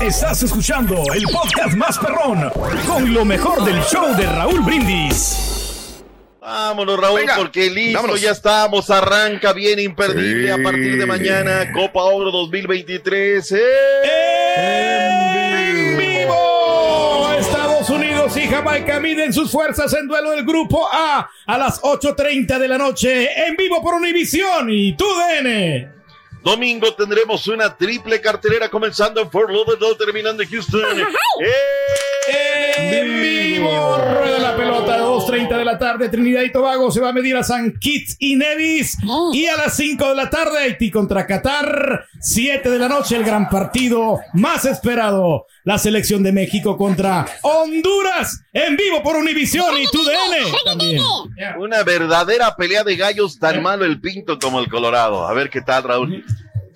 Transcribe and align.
Estás 0.00 0.42
escuchando 0.42 1.02
el 1.14 1.24
podcast 1.24 1.74
más 1.76 1.98
perrón 1.98 2.50
con 2.86 3.14
lo 3.14 3.24
mejor 3.24 3.64
del 3.64 3.80
show 3.84 4.14
de 4.16 4.26
Raúl 4.26 4.60
Brindis. 4.60 6.02
Vámonos, 6.40 7.00
Raúl, 7.00 7.20
porque 7.36 7.70
listo, 7.70 8.16
ya 8.16 8.32
estamos. 8.32 8.90
Arranca 8.90 9.52
bien 9.52 9.78
imperdible 9.78 10.52
a 10.52 10.62
partir 10.62 10.98
de 10.98 11.06
mañana. 11.06 11.72
Copa 11.72 12.02
Oro 12.04 12.30
2023. 12.30 13.54
¡En 14.56 15.96
vivo! 15.96 17.30
Estados 17.38 17.88
Unidos 17.88 18.36
y 18.36 18.48
Jamaica 18.48 19.00
miden 19.00 19.32
sus 19.32 19.50
fuerzas 19.50 19.94
en 19.94 20.06
duelo 20.08 20.32
del 20.32 20.44
grupo 20.44 20.86
A 20.92 21.30
a 21.46 21.58
las 21.58 21.80
8.30 21.82 22.58
de 22.58 22.68
la 22.68 22.76
noche. 22.78 23.46
En 23.46 23.56
vivo 23.56 23.82
por 23.82 23.94
Univisión 23.94 24.68
y 24.70 24.94
TUDN. 24.96 25.99
Domingo 26.42 26.94
tendremos 26.94 27.46
una 27.48 27.76
triple 27.76 28.20
cartelera 28.20 28.68
comenzando 28.68 29.20
en 29.20 29.30
Fort 29.30 29.50
Lauderdale, 29.50 29.94
terminando 29.96 30.42
en 30.42 30.48
Houston. 30.48 30.82
Vivo, 33.60 33.98
rueda 33.98 34.38
la 34.38 34.56
pelota, 34.56 34.98
2.30 34.98 35.58
de 35.58 35.64
la 35.64 35.78
tarde, 35.78 36.08
Trinidad 36.08 36.42
y 36.42 36.52
Tobago 36.52 36.90
se 36.90 37.00
va 37.00 37.10
a 37.10 37.12
medir 37.12 37.36
a 37.36 37.42
San 37.44 37.78
Kitts 37.78 38.16
y 38.18 38.36
Nevis. 38.36 38.96
Y 39.32 39.46
a 39.46 39.56
las 39.56 39.76
5 39.76 40.08
de 40.08 40.14
la 40.14 40.30
tarde, 40.30 40.58
Haití 40.58 40.90
contra 40.90 41.26
Qatar. 41.26 42.04
7 42.20 42.68
de 42.70 42.78
la 42.78 42.88
noche, 42.88 43.16
el 43.16 43.24
gran 43.24 43.48
partido 43.48 44.20
más 44.34 44.64
esperado. 44.64 45.46
La 45.64 45.78
selección 45.78 46.22
de 46.22 46.32
México 46.32 46.76
contra 46.76 47.26
Honduras. 47.42 48.42
En 48.52 48.76
vivo 48.76 49.02
por 49.02 49.16
Univisión 49.16 49.74
y 49.78 49.86
TUDN. 49.86 51.58
Una 51.58 51.82
verdadera 51.82 52.56
pelea 52.56 52.84
de 52.84 52.96
gallos, 52.96 53.38
tan 53.38 53.62
malo 53.62 53.84
el 53.84 54.00
pinto 54.00 54.38
como 54.38 54.60
el 54.60 54.68
colorado. 54.68 55.26
A 55.26 55.32
ver 55.34 55.50
qué 55.50 55.60
tal, 55.60 55.84
Raúl. 55.84 56.24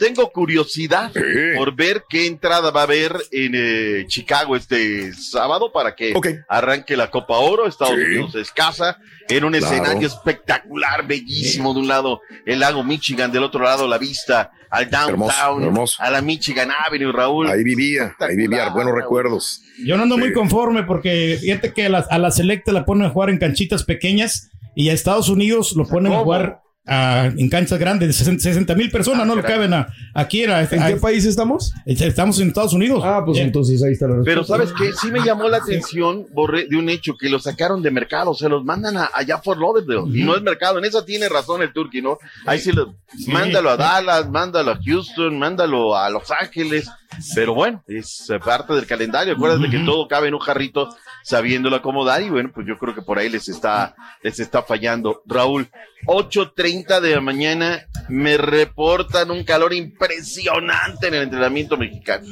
Tengo 0.04 0.30
curiosidad 0.30 1.10
por 1.56 1.74
ver 1.74 2.04
qué 2.10 2.26
entrada 2.26 2.70
va 2.70 2.80
a 2.80 2.84
haber 2.84 3.16
en 3.32 3.52
eh, 3.54 4.04
Chicago 4.06 4.54
este 4.54 5.14
sábado 5.14 5.72
para 5.72 5.94
que 5.96 6.12
arranque 6.46 6.94
la 6.94 7.10
Copa 7.10 7.38
Oro. 7.38 7.66
Estados 7.66 7.94
Unidos 7.94 8.34
es 8.34 8.50
casa 8.50 8.98
en 9.30 9.44
un 9.44 9.52
Claro. 9.54 9.66
escenario 9.66 10.06
espectacular, 10.06 11.06
bellísimo. 11.06 11.72
De 11.72 11.80
un 11.80 11.88
lado 11.88 12.20
el 12.44 12.60
lago 12.60 12.84
Michigan, 12.84 13.32
del 13.32 13.44
otro 13.44 13.64
lado 13.64 13.88
la 13.88 13.96
vista 13.96 14.50
al 14.68 14.90
downtown, 14.90 15.08
Hermoso, 15.08 15.60
hermoso. 15.62 16.02
a 16.02 16.10
la 16.10 16.20
Michigan 16.20 16.68
Avenue, 16.86 17.10
Raúl. 17.10 17.48
Ahí 17.48 17.64
vivía, 17.64 18.14
ahí 18.18 18.36
vivía, 18.36 18.68
buenos 18.70 18.94
recuerdos. 18.94 19.62
Yo 19.86 19.96
no 19.96 20.02
ando 20.02 20.18
muy 20.18 20.34
conforme 20.34 20.82
porque 20.82 21.38
fíjate 21.40 21.72
que 21.72 21.86
a 21.86 21.88
la, 21.88 22.04
a 22.10 22.18
la 22.18 22.30
selecta 22.30 22.72
la 22.72 22.84
ponen 22.84 23.06
a 23.06 23.10
jugar 23.10 23.30
en 23.30 23.38
canchitas 23.38 23.84
pequeñas 23.84 24.50
y 24.76 24.90
a 24.90 24.92
Estados 24.92 25.30
Unidos 25.30 25.72
lo 25.76 25.86
ponen 25.86 26.12
a 26.12 26.18
jugar 26.18 26.60
ah, 26.86 27.30
en 27.36 27.48
canchas 27.48 27.78
grandes 27.78 28.18
de 28.18 28.38
60 28.38 28.74
mil 28.74 28.90
personas, 28.90 29.26
no 29.26 29.34
lo 29.34 29.42
caben 29.42 29.74
a, 29.74 29.88
aquí. 30.12 30.42
Era, 30.42 30.62
¿En 30.62 30.86
qué 30.86 30.96
país 30.96 31.24
estamos? 31.24 31.72
Estamos 31.86 32.38
en 32.40 32.48
Estados 32.48 32.72
Unidos. 32.72 33.02
Ah, 33.04 33.22
pues 33.24 33.38
entonces 33.38 33.82
ahí 33.82 33.92
está 33.92 34.06
la 34.06 34.16
respuesta. 34.16 34.30
Pero 34.30 34.44
sabes 34.44 34.72
qué, 34.78 34.92
sí 34.92 35.10
me 35.10 35.24
llamó 35.24 35.48
la 35.48 35.58
atención, 35.58 36.26
Borré, 36.32 36.66
de 36.66 36.76
un 36.76 36.88
hecho 36.88 37.14
que 37.18 37.28
lo 37.28 37.38
sacaron 37.38 37.82
de 37.82 37.90
mercado, 37.90 38.34
se 38.34 38.48
los 38.48 38.64
mandan 38.64 38.96
a, 38.96 39.10
allá 39.12 39.40
por 39.40 39.58
Lauderdale, 39.58 40.18
y 40.18 40.24
no 40.24 40.36
es 40.36 40.42
mercado, 40.42 40.78
en 40.78 40.84
eso 40.84 41.04
tiene 41.04 41.28
razón 41.28 41.62
el 41.62 41.72
Turqui, 41.72 42.02
¿no? 42.02 42.18
Ahí 42.46 42.58
sí, 42.58 42.72
lo, 42.72 42.94
mándalo 43.28 43.70
a 43.70 43.76
Dallas, 43.76 44.28
mándalo 44.28 44.72
a 44.72 44.78
Houston, 44.84 45.38
mándalo 45.38 45.96
a 45.96 46.10
Los 46.10 46.30
Ángeles, 46.30 46.88
pero 47.34 47.54
bueno, 47.54 47.82
es 47.86 48.30
parte 48.44 48.74
del 48.74 48.86
calendario, 48.86 49.34
acuérdate 49.34 49.70
que 49.70 49.80
todo 49.80 50.08
cabe 50.08 50.28
en 50.28 50.34
un 50.34 50.40
jarrito 50.40 50.88
sabiéndolo 51.22 51.76
acomodar, 51.76 52.22
y 52.22 52.30
bueno, 52.30 52.50
pues 52.54 52.66
yo 52.66 52.78
creo 52.78 52.94
que 52.94 53.02
por 53.02 53.18
ahí 53.18 53.28
les 53.28 53.48
está, 53.48 53.94
les 54.22 54.38
está 54.40 54.62
fallando. 54.62 55.22
Raúl, 55.26 55.68
8.30 56.06 57.00
de 57.00 57.14
la 57.14 57.20
mañana, 57.20 57.86
me 58.08 58.36
reportan 58.36 59.30
un 59.30 59.44
calor 59.44 59.72
impresionante 59.72 61.08
en 61.08 61.14
el 61.14 61.22
entrenamiento 61.22 61.76
mexicano. 61.76 62.26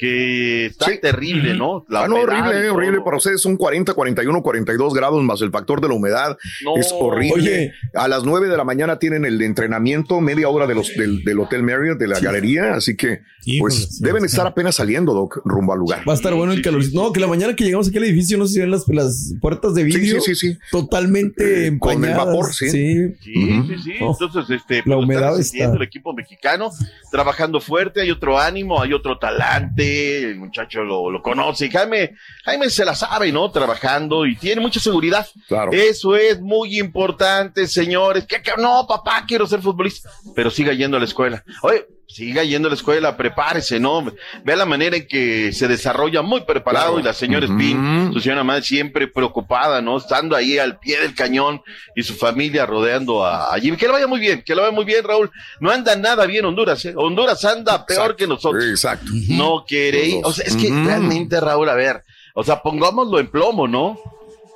Que 0.00 0.66
está 0.66 0.86
terrible, 1.00 1.54
¿no? 1.54 1.84
La 1.88 2.04
Ah, 2.04 2.08
no, 2.08 2.16
horrible, 2.16 2.66
eh, 2.66 2.70
horrible. 2.70 3.00
Para 3.04 3.18
ustedes 3.18 3.40
son 3.42 3.56
40, 3.56 3.92
41, 3.92 4.42
42 4.42 4.94
grados 4.94 5.22
más 5.22 5.42
el 5.42 5.50
factor 5.50 5.80
de 5.82 5.88
la 5.88 5.94
humedad. 5.94 6.38
No. 6.64 6.76
Es 6.78 6.90
horrible. 6.98 7.34
Oye. 7.34 7.72
a 7.94 8.08
las 8.08 8.24
9 8.24 8.48
de 8.48 8.56
la 8.56 8.64
mañana 8.64 8.98
tienen 8.98 9.24
el 9.26 9.40
entrenamiento, 9.42 10.20
media 10.22 10.48
hora 10.48 10.66
de 10.66 10.74
los, 10.74 10.94
del, 10.94 11.22
del 11.22 11.38
Hotel 11.40 11.62
Marriott, 11.62 11.98
de 11.98 12.08
la 12.08 12.18
galería. 12.18 12.74
Así 12.74 12.96
que, 12.96 13.20
pues, 13.58 13.74
sí, 13.74 14.02
deben 14.04 14.22
sí. 14.22 14.26
estar 14.26 14.46
apenas 14.46 14.76
saliendo, 14.76 15.12
Doc, 15.12 15.42
rumbo 15.44 15.74
al 15.74 15.78
lugar. 15.80 16.08
Va 16.08 16.12
a 16.12 16.16
estar 16.16 16.32
bueno 16.34 16.52
el 16.52 16.62
calor. 16.62 16.82
No, 16.94 17.12
que 17.12 17.20
la 17.20 17.26
mañana 17.26 17.54
que 17.54 17.64
llegamos 17.64 17.88
aquí 17.88 17.98
al 17.98 18.04
edificio 18.04 18.38
no 18.38 18.46
se 18.46 18.60
ven 18.60 18.70
las, 18.70 18.88
las 18.88 19.34
puertas 19.40 19.74
de 19.74 19.84
vidrio. 19.84 20.20
sí, 20.22 20.34
sí, 20.34 20.52
sí. 20.52 20.58
Totalmente 20.70 21.66
Eh, 21.66 21.78
con 21.78 21.92
el 21.92 22.10
empañadas. 22.10 22.26
vapor, 22.26 22.52
sí. 22.54 22.70
Sí, 22.70 23.14
sí, 23.20 23.74
sí. 23.84 23.92
Oh, 24.00 24.16
Entonces, 24.18 24.50
este, 24.56 24.76
la 24.78 24.82
pues, 24.96 25.04
humedad 25.04 25.38
está- 25.38 25.72
el 25.74 25.82
equipo 25.82 26.14
mexicano, 26.14 26.70
trabajando 27.10 27.60
fuerte, 27.60 28.00
hay 28.00 28.10
otro 28.10 28.38
ánimo, 28.38 28.80
hay 28.80 28.92
otro 28.92 29.18
talante, 29.18 29.89
el 29.90 30.36
muchacho 30.36 30.82
lo, 30.82 31.10
lo 31.10 31.22
conoce. 31.22 31.70
Jaime, 31.70 32.14
Jaime 32.44 32.70
se 32.70 32.84
la 32.84 32.94
sabe, 32.94 33.30
¿no? 33.32 33.50
Trabajando 33.50 34.26
y 34.26 34.36
tiene 34.36 34.60
mucha 34.60 34.80
seguridad. 34.80 35.26
Claro. 35.48 35.72
Eso 35.72 36.16
es 36.16 36.40
muy 36.40 36.78
importante, 36.78 37.66
señores. 37.66 38.26
Que, 38.26 38.42
que- 38.42 38.52
no, 38.58 38.86
papá, 38.88 39.24
quiero 39.26 39.46
ser 39.46 39.60
futbolista, 39.60 40.10
pero 40.34 40.50
siga 40.50 40.72
yendo 40.72 40.96
a 40.96 41.00
la 41.00 41.06
escuela. 41.06 41.42
Oye, 41.62 41.86
siga 42.12 42.42
yendo 42.44 42.68
a 42.68 42.70
la 42.70 42.74
escuela, 42.74 43.16
prepárese, 43.16 43.78
¿no? 43.78 44.04
Vea 44.44 44.56
la 44.56 44.66
manera 44.66 44.96
en 44.96 45.06
que 45.06 45.52
se 45.52 45.68
desarrolla 45.68 46.22
muy 46.22 46.40
preparado 46.42 46.86
Claro. 46.94 47.00
y 47.00 47.02
la 47.04 47.12
señora. 47.12 47.46
Spin, 47.46 48.10
su 48.12 48.20
señora 48.20 48.42
madre 48.44 48.62
siempre 48.62 49.06
preocupada, 49.08 49.80
¿no? 49.80 49.96
Estando 49.96 50.34
ahí 50.36 50.58
al 50.58 50.78
pie 50.78 51.00
del 51.00 51.14
cañón 51.14 51.62
y 51.94 52.02
su 52.02 52.14
familia 52.14 52.66
rodeando 52.66 53.24
a, 53.24 53.54
a 53.54 53.58
Jimmy. 53.60 53.76
Que 53.76 53.86
le 53.86 53.92
vaya 53.92 54.06
muy 54.06 54.20
bien, 54.20 54.42
que 54.42 54.54
le 54.54 54.60
vaya 54.62 54.72
muy 54.74 54.84
bien, 54.84 55.04
Raúl. 55.04 55.30
No 55.60 55.70
anda 55.70 55.94
nada 55.96 56.26
bien 56.26 56.44
Honduras, 56.44 56.84
¿eh? 56.84 56.94
Honduras 56.96 57.44
anda 57.44 57.86
peor 57.86 58.16
que 58.16 58.26
nosotros. 58.26 58.64
Exacto. 58.64 59.06
No 59.28 59.64
queréis. 59.66 60.16
O 60.24 60.32
sea, 60.32 60.44
es 60.46 60.56
que 60.56 60.68
realmente, 60.68 61.40
Raúl, 61.40 61.68
a 61.68 61.74
ver, 61.74 62.04
o 62.34 62.42
sea, 62.44 62.60
pongámoslo 62.62 63.18
en 63.20 63.28
plomo, 63.28 63.68
¿no? 63.68 63.98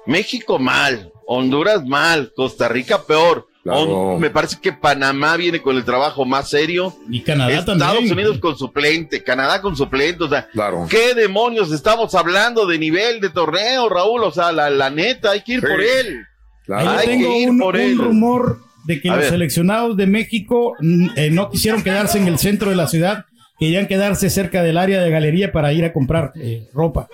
México 0.06 0.58
mal, 0.58 1.10
Honduras 1.26 1.84
mal, 1.86 2.32
Costa 2.34 2.68
Rica 2.68 3.02
peor. 3.02 3.48
Claro. 3.64 3.80
Hon- 3.80 4.20
me 4.20 4.28
parece 4.30 4.58
que 4.60 4.72
Panamá 4.74 5.36
viene 5.38 5.60
con 5.62 5.74
el 5.76 5.84
trabajo 5.84 6.24
más 6.26 6.50
serio. 6.50 6.94
Y 7.10 7.22
Canadá 7.22 7.50
Estados 7.58 7.78
también. 7.80 8.12
Unidos 8.12 8.38
con 8.38 8.56
suplente, 8.58 9.22
Canadá 9.24 9.60
con 9.62 9.74
suplente, 9.74 10.22
o 10.24 10.28
sea, 10.28 10.46
Claro. 10.52 10.86
¿qué 10.90 11.14
demonios 11.14 11.72
estamos 11.72 12.14
hablando 12.14 12.66
de 12.66 12.78
nivel 12.78 13.20
de 13.20 13.30
torneo, 13.30 13.88
Raúl? 13.88 14.22
O 14.22 14.30
sea, 14.30 14.52
la, 14.52 14.68
la 14.68 14.90
neta, 14.90 15.30
hay 15.30 15.40
que 15.42 15.54
ir 15.54 15.60
Sí. 15.60 15.66
por 15.66 15.80
él. 15.82 16.26
Claro. 16.66 16.90
Hay 16.90 17.06
tengo 17.06 17.30
que 17.32 17.38
ir 17.38 17.50
un, 17.50 17.58
por 17.58 17.74
un 17.74 17.80
él. 17.80 17.98
rumor 17.98 18.60
de 18.84 19.00
que 19.00 19.08
A 19.08 19.12
los 19.14 19.20
ver. 19.22 19.30
seleccionados 19.30 19.96
de 19.96 20.06
México 20.06 20.74
mm, 20.80 21.08
eh, 21.16 21.30
no 21.30 21.48
quisieron 21.50 21.82
quedarse 21.82 22.18
en 22.18 22.28
el 22.28 22.38
centro 22.38 22.68
de 22.68 22.76
la 22.76 22.86
ciudad, 22.86 23.24
querían 23.64 23.86
quedarse 23.86 24.28
cerca 24.28 24.62
del 24.62 24.76
área 24.76 25.00
de 25.00 25.10
galería 25.10 25.50
para 25.50 25.72
ir 25.72 25.86
a 25.86 25.92
comprar 25.94 26.32
eh, 26.36 26.68
ropa. 26.74 27.08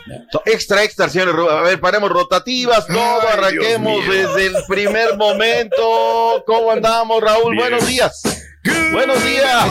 Extra, 0.44 0.82
extra, 0.82 1.08
señores. 1.08 1.35
A 1.49 1.62
ver, 1.62 1.79
paremos 1.79 2.11
rotativas, 2.11 2.88
todo, 2.88 2.99
Ay, 2.99 3.38
arranquemos 3.38 4.05
desde 4.08 4.47
el 4.47 4.55
primer 4.67 5.17
momento. 5.17 6.43
¿Cómo 6.47 6.73
andamos, 6.73 7.23
Raúl? 7.23 7.55
Bien. 7.55 7.69
Buenos 7.69 7.87
días. 7.87 8.23
Buenos 8.93 9.25
días. 9.25 9.64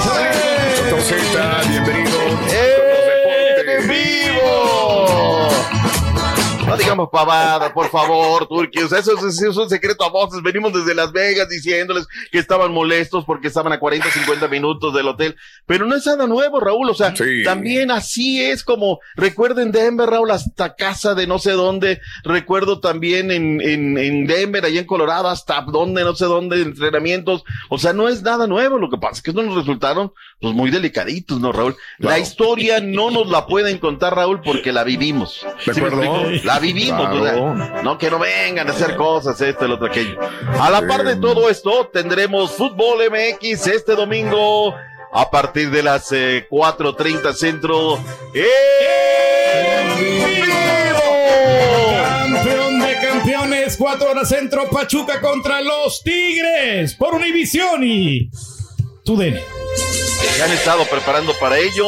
Digamos 6.79 7.09
pavada, 7.11 7.73
por 7.73 7.89
favor, 7.89 8.47
Turquía. 8.47 8.85
O 8.85 8.87
sea, 8.87 8.99
eso, 8.99 9.11
es- 9.27 9.41
es 9.41 9.57
un 9.57 9.69
secreto 9.69 10.03
a 10.03 10.09
voces. 10.09 10.41
Venimos 10.41 10.73
desde 10.73 10.95
Las 10.95 11.11
Vegas 11.11 11.49
diciéndoles 11.49 12.07
que 12.31 12.39
estaban 12.39 12.71
molestos 12.71 13.25
porque 13.25 13.47
estaban 13.47 13.73
a 13.73 13.79
40, 13.79 14.09
50 14.09 14.47
minutos 14.47 14.93
del 14.93 15.07
hotel. 15.07 15.35
Pero 15.65 15.85
no 15.85 15.95
es 15.95 16.05
nada 16.05 16.25
nuevo, 16.27 16.59
Raúl. 16.59 16.89
O 16.89 16.93
sea, 16.93 17.15
Sí. 17.15 17.43
también 17.43 17.91
así 17.91 18.43
es 18.43 18.63
como, 18.63 18.99
recuerden 19.15 19.71
Denver, 19.71 20.09
Raúl, 20.09 20.31
hasta 20.31 20.75
casa 20.75 21.13
de 21.15 21.27
no 21.27 21.37
sé 21.39 21.51
dónde. 21.51 22.01
Recuerdo 22.23 22.79
también 22.79 23.31
en, 23.31 23.61
en, 23.61 23.97
en 23.97 24.25
Denver, 24.27 24.63
allá 24.65 24.79
en 24.79 24.85
Colorado, 24.87 25.27
hasta 25.29 25.61
dónde, 25.61 26.03
no 26.03 26.15
sé 26.15 26.25
dónde, 26.25 26.61
entrenamientos. 26.61 27.43
O 27.69 27.77
sea, 27.77 27.93
no 27.93 28.07
es 28.09 28.21
nada 28.21 28.47
nuevo. 28.47 28.77
Lo 28.77 28.89
que 28.89 28.97
pasa 28.97 29.15
es 29.15 29.21
que 29.21 29.33
no 29.33 29.43
nos 29.43 29.55
resultaron, 29.55 30.13
pues, 30.39 30.53
muy 30.53 30.71
delicaditos, 30.71 31.39
¿no, 31.39 31.51
Raúl? 31.51 31.75
La 31.97 32.09
Claro. 32.09 32.21
historia 32.21 32.79
no 32.79 33.11
nos 33.11 33.29
la 33.29 33.45
pueden 33.45 33.77
contar, 33.79 34.15
Raúl, 34.15 34.41
porque 34.41 34.71
la 34.71 34.83
vivimos. 34.83 35.45
¿De 35.65 35.73
¿Sí 35.73 35.79
acuerdo? 35.79 35.99
La 36.43 36.59
vivimos, 36.59 36.68
o 36.73 37.23
sea, 37.23 37.31
Claro. 37.31 37.83
no 37.83 37.97
que 37.97 38.09
no 38.09 38.19
vengan 38.19 38.67
a 38.67 38.71
hacer 38.71 38.95
cosas, 38.95 39.39
esto, 39.41 39.65
el 39.65 39.73
otro, 39.73 39.87
aquello. 39.87 40.19
A 40.59 40.69
la 40.69 40.85
par 40.87 41.03
de 41.03 41.15
todo 41.15 41.49
esto, 41.49 41.87
tendremos 41.91 42.51
Fútbol 42.51 42.99
MX 43.09 43.67
este 43.67 43.95
domingo 43.95 44.75
a 45.11 45.29
partir 45.31 45.71
de 45.71 45.83
las 45.83 46.11
eh, 46.11 46.47
4.30 46.49 47.33
centro. 47.33 47.97
¡En 48.33 49.97
vivo! 49.97 51.01
Campeón 52.33 52.79
de 52.79 52.95
campeones, 53.01 53.77
cuatro 53.77 54.11
horas 54.11 54.29
centro, 54.29 54.69
Pachuca 54.69 55.19
contra 55.21 55.61
los 55.61 56.01
Tigres 56.03 56.93
por 56.95 57.15
Univisión 57.15 57.83
y 57.83 58.29
TUDN. 59.03 59.39
Se 60.35 60.43
han 60.43 60.51
estado 60.51 60.83
preparando 60.85 61.33
para 61.39 61.57
ello. 61.57 61.87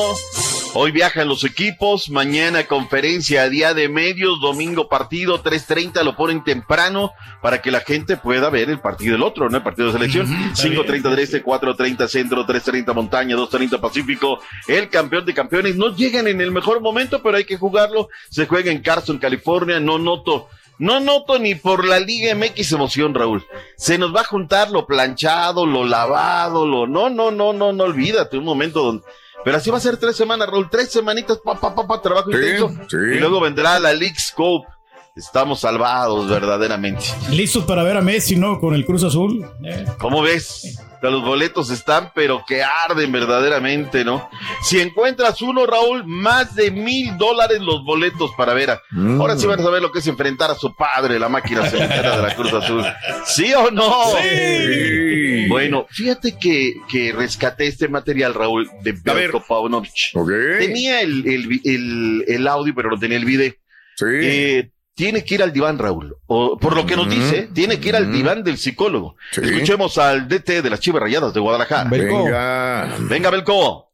Hoy 0.74 0.92
viajan 0.92 1.28
los 1.28 1.44
equipos, 1.44 2.10
mañana 2.10 2.66
conferencia 2.66 3.42
a 3.42 3.50
día 3.50 3.74
de 3.74 3.90
medios, 3.90 4.40
domingo 4.40 4.88
partido, 4.88 5.44
3.30 5.44 6.02
lo 6.04 6.16
ponen 6.16 6.46
temprano 6.46 7.12
para 7.42 7.62
que 7.62 7.72
la 7.72 7.82
gente 7.82 8.16
pueda 8.16 8.50
ver 8.50 8.70
el 8.70 8.80
partido 8.80 9.14
del 9.14 9.24
otro, 9.24 9.50
¿no? 9.50 9.58
El 9.58 9.64
partido 9.64 9.88
de 9.88 9.94
selección. 9.94 10.28
5.30 10.28 11.10
del 11.10 11.20
este, 11.20 11.44
4.30 11.44 12.08
centro, 12.08 12.48
3.30 12.48 12.94
montaña, 12.94 13.36
2.30 13.36 13.82
pacífico. 13.82 14.40
El 14.66 14.90
campeón 14.90 15.26
de 15.26 15.34
campeones 15.34 15.76
no 15.76 15.94
llegan 15.94 16.30
en 16.30 16.40
el 16.40 16.52
mejor 16.52 16.80
momento, 16.80 17.22
pero 17.22 17.36
hay 17.36 17.44
que 17.44 17.58
jugarlo. 17.58 18.08
Se 18.30 18.46
juega 18.46 18.72
en 18.72 18.82
Carson, 18.82 19.18
California. 19.18 19.82
No 19.82 20.00
noto, 20.00 20.48
no 20.78 21.02
noto 21.02 21.38
ni 21.38 21.54
por 21.56 21.86
la 21.86 22.00
Liga 22.00 22.34
MX 22.34 22.72
emoción, 22.72 23.14
Raúl. 23.14 23.46
Se 23.76 23.98
nos 23.98 24.16
va 24.16 24.22
a 24.22 24.26
juntar 24.26 24.72
lo 24.72 24.88
planchado, 24.88 25.66
lo 25.66 25.84
lavado, 25.84 26.66
lo, 26.66 26.88
no, 26.88 27.10
no, 27.10 27.30
no, 27.30 27.52
no, 27.52 27.74
no 27.74 27.84
olvídate 27.84 28.38
un 28.38 28.46
momento 28.46 28.82
donde, 28.82 29.04
pero 29.44 29.58
así 29.58 29.70
va 29.70 29.78
a 29.78 29.82
ser 29.82 29.98
tres 29.98 30.16
semanas, 30.16 30.48
Raúl, 30.50 30.70
tres 30.70 30.92
semanitas, 30.92 31.40
pa, 31.44 31.60
pa, 31.60 31.74
pa, 31.76 31.88
pa, 31.88 32.02
trabajo 32.02 32.32
Sí, 32.32 32.38
intenso. 32.38 32.70
sí. 32.90 32.98
Y 32.98 33.20
luego 33.20 33.40
vendrá 33.40 33.80
la 33.80 33.94
League 33.94 34.20
Scope. 34.20 34.68
Estamos 35.16 35.60
salvados, 35.60 36.30
verdaderamente. 36.30 37.04
Listos 37.32 37.66
para 37.66 37.84
ver 37.84 37.98
a 37.98 38.02
Messi, 38.02 38.38
¿no? 38.38 38.60
Con 38.60 38.74
el 38.74 38.86
Cruz 38.86 39.04
Azul. 39.04 39.46
Eh, 39.66 39.86
¿Cómo 40.00 40.22
ves? 40.22 40.78
Los 41.02 41.24
boletos 41.24 41.70
están, 41.72 42.12
pero 42.16 42.44
que 42.48 42.62
arden 42.64 43.12
verdaderamente, 43.12 44.06
¿no? 44.06 44.30
Si 44.64 44.80
encuentras 44.80 45.42
uno, 45.42 45.66
Raúl, 45.66 46.04
más 46.06 46.56
de 46.56 46.70
mil 46.72 47.18
dólares 47.18 47.60
los 47.60 47.84
boletos 47.84 48.32
para 48.38 48.54
ver 48.54 48.70
a. 48.72 48.82
Mm. 48.92 49.20
Ahora 49.20 49.36
sí 49.36 49.48
van 49.48 49.60
a 49.60 49.64
saber 49.64 49.82
lo 49.82 49.92
que 49.92 50.00
es 50.00 50.08
enfrentar 50.08 50.52
a 50.52 50.56
su 50.56 50.74
padre, 50.76 51.20
la 51.20 51.28
máquina 51.28 51.66
cementera 51.70 52.16
de 52.18 52.22
la 52.22 52.36
Cruz 52.36 52.54
Azul. 52.54 52.86
¿Sí 53.26 53.52
o 53.54 53.70
no? 53.72 53.92
Sí. 54.22 55.48
Bueno, 55.50 55.88
fíjate 55.90 56.38
que, 56.38 56.76
que 56.88 57.12
rescaté 57.12 57.66
este 57.68 57.88
material, 57.90 58.34
Raúl, 58.34 58.70
de. 58.84 58.94
Belko 58.94 59.44
Paunovic. 59.46 60.12
Ok. 60.14 60.30
Tenía 60.60 61.02
el, 61.02 61.28
el, 61.28 61.48
vi- 61.48 61.62
el, 61.66 62.24
el 62.28 62.48
audio, 62.48 62.74
pero 62.76 62.92
no 62.92 62.98
tenía 63.00 63.18
el 63.18 63.26
video. 63.26 63.52
Sí. 63.98 64.06
Eh, 64.08 64.72
tiene 64.94 65.24
que 65.24 65.36
ir 65.36 65.44
al 65.44 65.54
diván, 65.54 65.80
Raúl. 65.80 66.16
O, 66.28 66.58
por 66.58 66.76
lo 66.76 66.86
que 66.86 66.96
nos 66.96 67.08
Mm. 67.08 67.10
dice, 67.10 67.50
tiene 67.54 67.80
que 67.80 67.90
ir 67.90 67.96
al 67.96 68.08
Mm. 68.08 68.12
diván 68.14 68.44
del 68.44 68.58
psicólogo. 68.58 69.16
Sí. 69.32 69.42
Escuchemos 69.44 69.98
al 69.98 70.28
DT 70.28 70.62
de 70.62 70.70
las 70.70 70.80
Chivas 70.80 71.02
Rayadas 71.02 71.34
de 71.34 71.40
Guadalajara. 71.40 71.90
Venga. 71.90 72.96
Venga, 73.00 73.30
Belco. 73.30 73.92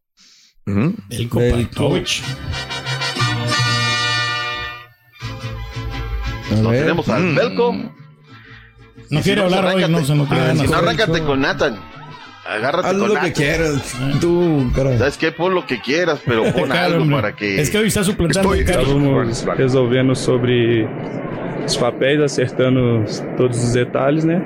Belko. 0.65 1.39
Kopachovich. 1.39 2.23
A 6.51 6.55
Lo 6.61 6.69
tenemos 6.71 7.07
al 7.09 7.23
Mm. 7.23 7.35
Belco. 7.35 7.73
No 9.09 9.19
Y 9.19 9.23
quiere 9.23 9.41
si 9.41 9.49
no, 9.49 9.55
hablar 9.57 9.73
pues, 9.73 9.85
hoy, 9.85 9.91
no 9.91 10.03
se 10.03 10.13
Ah. 10.35 10.53
Si 10.57 10.67
no, 10.67 10.75
arráncate 10.77 11.23
con 11.23 11.39
Nathan. 11.41 11.79
Agárrate 12.47 12.87
Haz 12.87 12.93
con 12.93 13.01
lo 13.01 13.07
que 13.07 13.13
Nathan. 13.15 13.31
quieras. 13.33 13.95
Tú, 14.21 14.71
cara. 14.75 14.97
¿Sabes 14.97 15.17
qué? 15.17 15.31
Pon 15.31 15.53
lo 15.53 15.65
que 15.65 15.81
quieras, 15.81 16.19
pero 16.25 16.43
pon 16.53 16.63
Claro, 16.65 16.95
algo 16.95 17.11
para 17.11 17.33
que. 17.35 17.59
Es 17.59 17.69
que 17.69 17.77
hoy 17.77 17.87
está 17.87 18.03
suplantando. 18.03 18.53
Estávamos 18.53 19.45
resolvendo 19.57 20.15
sobre 20.15 20.87
os 21.65 21.75
papéis, 21.77 22.21
acertando 22.21 23.03
todos 23.35 23.61
os 23.61 23.73
detalhes, 23.73 24.23
né? 24.23 24.41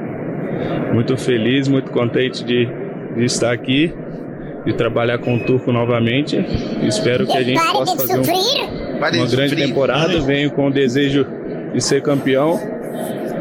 Muito 0.93 1.15
feliz, 1.17 1.67
muito 1.67 1.91
contente 1.91 2.43
de, 2.43 2.67
de 3.15 3.25
estar 3.25 3.51
aqui, 3.51 3.93
de 4.65 4.73
trabalhar 4.73 5.19
com 5.19 5.35
o 5.35 5.39
Turco 5.45 5.71
novamente. 5.71 6.43
Espero 6.83 7.25
que 7.27 7.37
a 7.37 7.43
gente 7.43 7.61
possa 7.71 7.95
fazer 7.97 8.19
um- 8.19 8.23
sufrir. 8.23 8.99
Pare 8.99 9.13
de 9.13 9.19
uma 9.19 9.27
grande 9.29 9.55
temporada. 9.55 10.19
Venho 10.21 10.51
com 10.51 10.67
o 10.67 10.71
desejo 10.71 11.25
de 11.73 11.81
ser 11.81 12.01
campeão, 12.01 12.59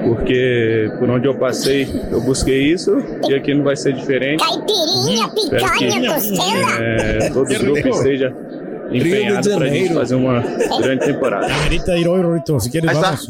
porque 0.05 0.91
por 0.99 1.09
onde 1.11 1.27
eu 1.27 1.35
passei 1.35 1.89
eu 2.11 2.21
busquei 2.21 2.63
isso 2.73 2.97
e 3.29 3.35
aqui 3.35 3.55
não 3.55 3.65
vai 3.65 3.77
ser 3.77 3.93
diferente. 3.93 4.43
Caipirinha, 4.43 5.29
que 5.31 5.51
picanha, 5.51 6.15
costela. 6.15 6.71
eh, 6.81 7.31
todo 7.33 7.47
grupo 7.47 7.89
esteja 7.89 8.35
empenhado 8.93 9.51
para 9.51 9.65
a 9.65 9.69
gente 9.69 9.95
fazer 9.95 10.15
uma 10.15 10.41
grande 10.81 11.07
temporada. 11.07 11.53
Ahorita 11.63 11.97
ir 11.97 12.09
hoy, 12.09 12.23
Rorito, 12.23 12.59
si 12.61 12.71
quieres 12.71 12.93
vamos. 12.93 13.29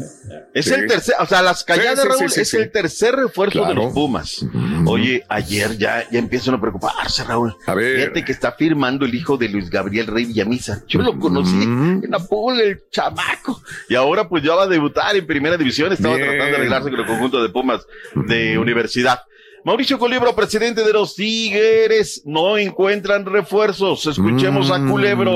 Es 0.53 0.65
Sí. 0.65 0.73
el 0.73 0.85
tercer, 0.87 1.15
o 1.19 1.25
sea, 1.25 1.41
las 1.41 1.63
calladas, 1.63 1.95
Sí, 2.01 2.01
sí, 2.01 2.07
Raúl, 2.09 2.31
es 2.35 2.53
el 2.55 2.71
tercer 2.71 3.15
refuerzo 3.15 3.65
de 3.65 3.73
los 3.73 3.93
Pumas. 3.93 4.45
Oye, 4.85 5.23
ayer 5.29 5.77
ya, 5.77 6.03
ya 6.11 6.19
empiezan 6.19 6.55
a 6.55 6.59
preocuparse, 6.59 7.23
Raúl. 7.23 7.55
A 7.65 7.73
ver. 7.73 7.95
Fíjate 8.01 8.25
que 8.25 8.31
está 8.33 8.51
firmando 8.51 9.05
el 9.05 9.15
hijo 9.15 9.37
de 9.37 9.47
Luis 9.47 9.69
Gabriel 9.69 10.07
Rey 10.07 10.25
Villamisa. 10.25 10.83
Yo 10.87 11.01
lo 11.01 11.17
conocí 11.17 11.55
Ujú. 11.55 12.01
en 12.03 12.59
el 12.59 12.83
chamaco. 12.91 13.61
Y 13.87 13.95
ahora 13.95 14.27
pues 14.27 14.43
ya 14.43 14.53
va 14.55 14.63
a 14.63 14.67
debutar 14.67 15.15
en 15.15 15.25
primera 15.25 15.55
división. 15.55 15.93
Estaba 15.93 16.15
Bien. 16.15 16.27
tratando 16.27 16.51
de 16.51 16.57
arreglarse 16.57 16.89
con 16.91 16.99
el 16.99 17.05
conjunto 17.05 17.41
de 17.41 17.49
Pumas 17.49 17.85
de 18.15 18.57
universidad. 18.57 19.21
Mauricio 19.63 19.99
Culebro, 19.99 20.33
presidente 20.35 20.83
de 20.83 20.91
los 20.91 21.13
Tigres, 21.15 22.23
no 22.25 22.57
encuentran 22.57 23.25
refuerzos. 23.25 24.07
Escuchemos 24.07 24.71
a 24.71 24.79
Mm. 24.79 24.89
Culebro. 24.89 25.31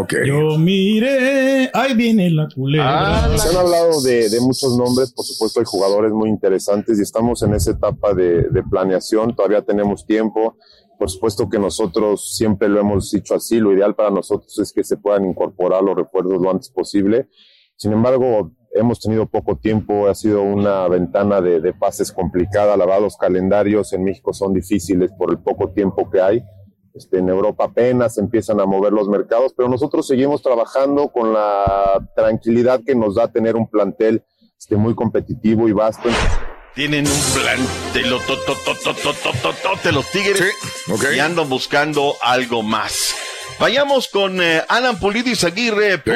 Ok. 0.00 0.14
Yo 0.26 0.56
mire, 0.58 1.70
ahí 1.74 1.94
viene 1.94 2.30
la 2.30 2.48
culebra. 2.54 3.26
Ah, 3.26 3.36
Se 3.38 3.50
han 3.50 3.56
hablado 3.56 4.00
de, 4.00 4.30
de 4.30 4.40
muchos 4.40 4.76
nombres, 4.78 5.12
por 5.12 5.26
supuesto 5.26 5.60
hay 5.60 5.66
jugadores 5.66 6.10
muy 6.12 6.30
interesantes 6.30 6.98
y 6.98 7.02
estamos 7.02 7.42
en 7.42 7.52
esa 7.54 7.72
etapa 7.72 8.14
de, 8.14 8.44
de 8.48 8.62
planeación, 8.62 9.34
todavía 9.36 9.60
tenemos 9.62 10.06
tiempo. 10.06 10.56
Por 10.98 11.10
supuesto 11.10 11.48
que 11.50 11.58
nosotros 11.58 12.34
siempre 12.36 12.68
lo 12.68 12.80
hemos 12.80 13.10
dicho 13.10 13.34
así, 13.34 13.60
lo 13.60 13.72
ideal 13.72 13.94
para 13.94 14.10
nosotros 14.10 14.58
es 14.58 14.72
que 14.72 14.82
se 14.82 14.96
puedan 14.96 15.26
incorporar 15.26 15.82
los 15.82 15.94
refuerzos 15.96 16.40
lo 16.40 16.50
antes 16.50 16.70
posible. 16.70 17.28
Sin 17.76 17.92
embargo, 17.92 18.52
hemos 18.78 19.00
tenido 19.00 19.26
poco 19.26 19.56
tiempo, 19.56 20.08
ha 20.08 20.14
sido 20.14 20.42
una 20.42 20.86
ventana 20.88 21.40
de, 21.40 21.72
pases 21.72 22.12
complicada, 22.12 22.76
la 22.76 22.86
verdad 22.86 23.02
los 23.02 23.16
calendarios 23.16 23.92
en 23.92 24.04
México 24.04 24.32
son 24.32 24.52
difíciles 24.52 25.10
por 25.18 25.30
el 25.30 25.38
poco 25.38 25.70
tiempo 25.70 26.10
que 26.10 26.20
hay. 26.20 26.42
Este, 26.94 27.18
en 27.18 27.28
Europa 27.28 27.64
apenas 27.64 28.18
empiezan 28.18 28.60
a 28.60 28.66
mover 28.66 28.92
los 28.92 29.08
mercados, 29.08 29.52
pero 29.56 29.68
nosotros 29.68 30.06
seguimos 30.06 30.42
trabajando 30.42 31.08
con 31.08 31.32
la 31.32 32.08
tranquilidad 32.16 32.80
que 32.84 32.94
nos 32.94 33.14
da 33.14 33.30
tener 33.30 33.54
un 33.54 33.68
plantel 33.68 34.24
este, 34.58 34.76
muy 34.76 34.94
competitivo 34.94 35.68
y 35.68 35.72
vasto. 35.72 36.08
Tienen 36.74 37.06
un 37.06 37.20
plantel, 37.34 38.16
te 39.82 39.92
los 39.92 40.10
tigres, 40.10 40.38
sí, 40.38 40.92
okay. 40.92 41.16
y 41.16 41.20
andan 41.20 41.48
buscando 41.48 42.14
algo 42.22 42.62
más. 42.62 43.14
Vayamos 43.58 44.06
con 44.08 44.40
eh, 44.40 44.62
Alan 44.68 44.98
Pulidis 45.00 45.42
Aguirre. 45.42 46.00
Sí. 46.04 46.12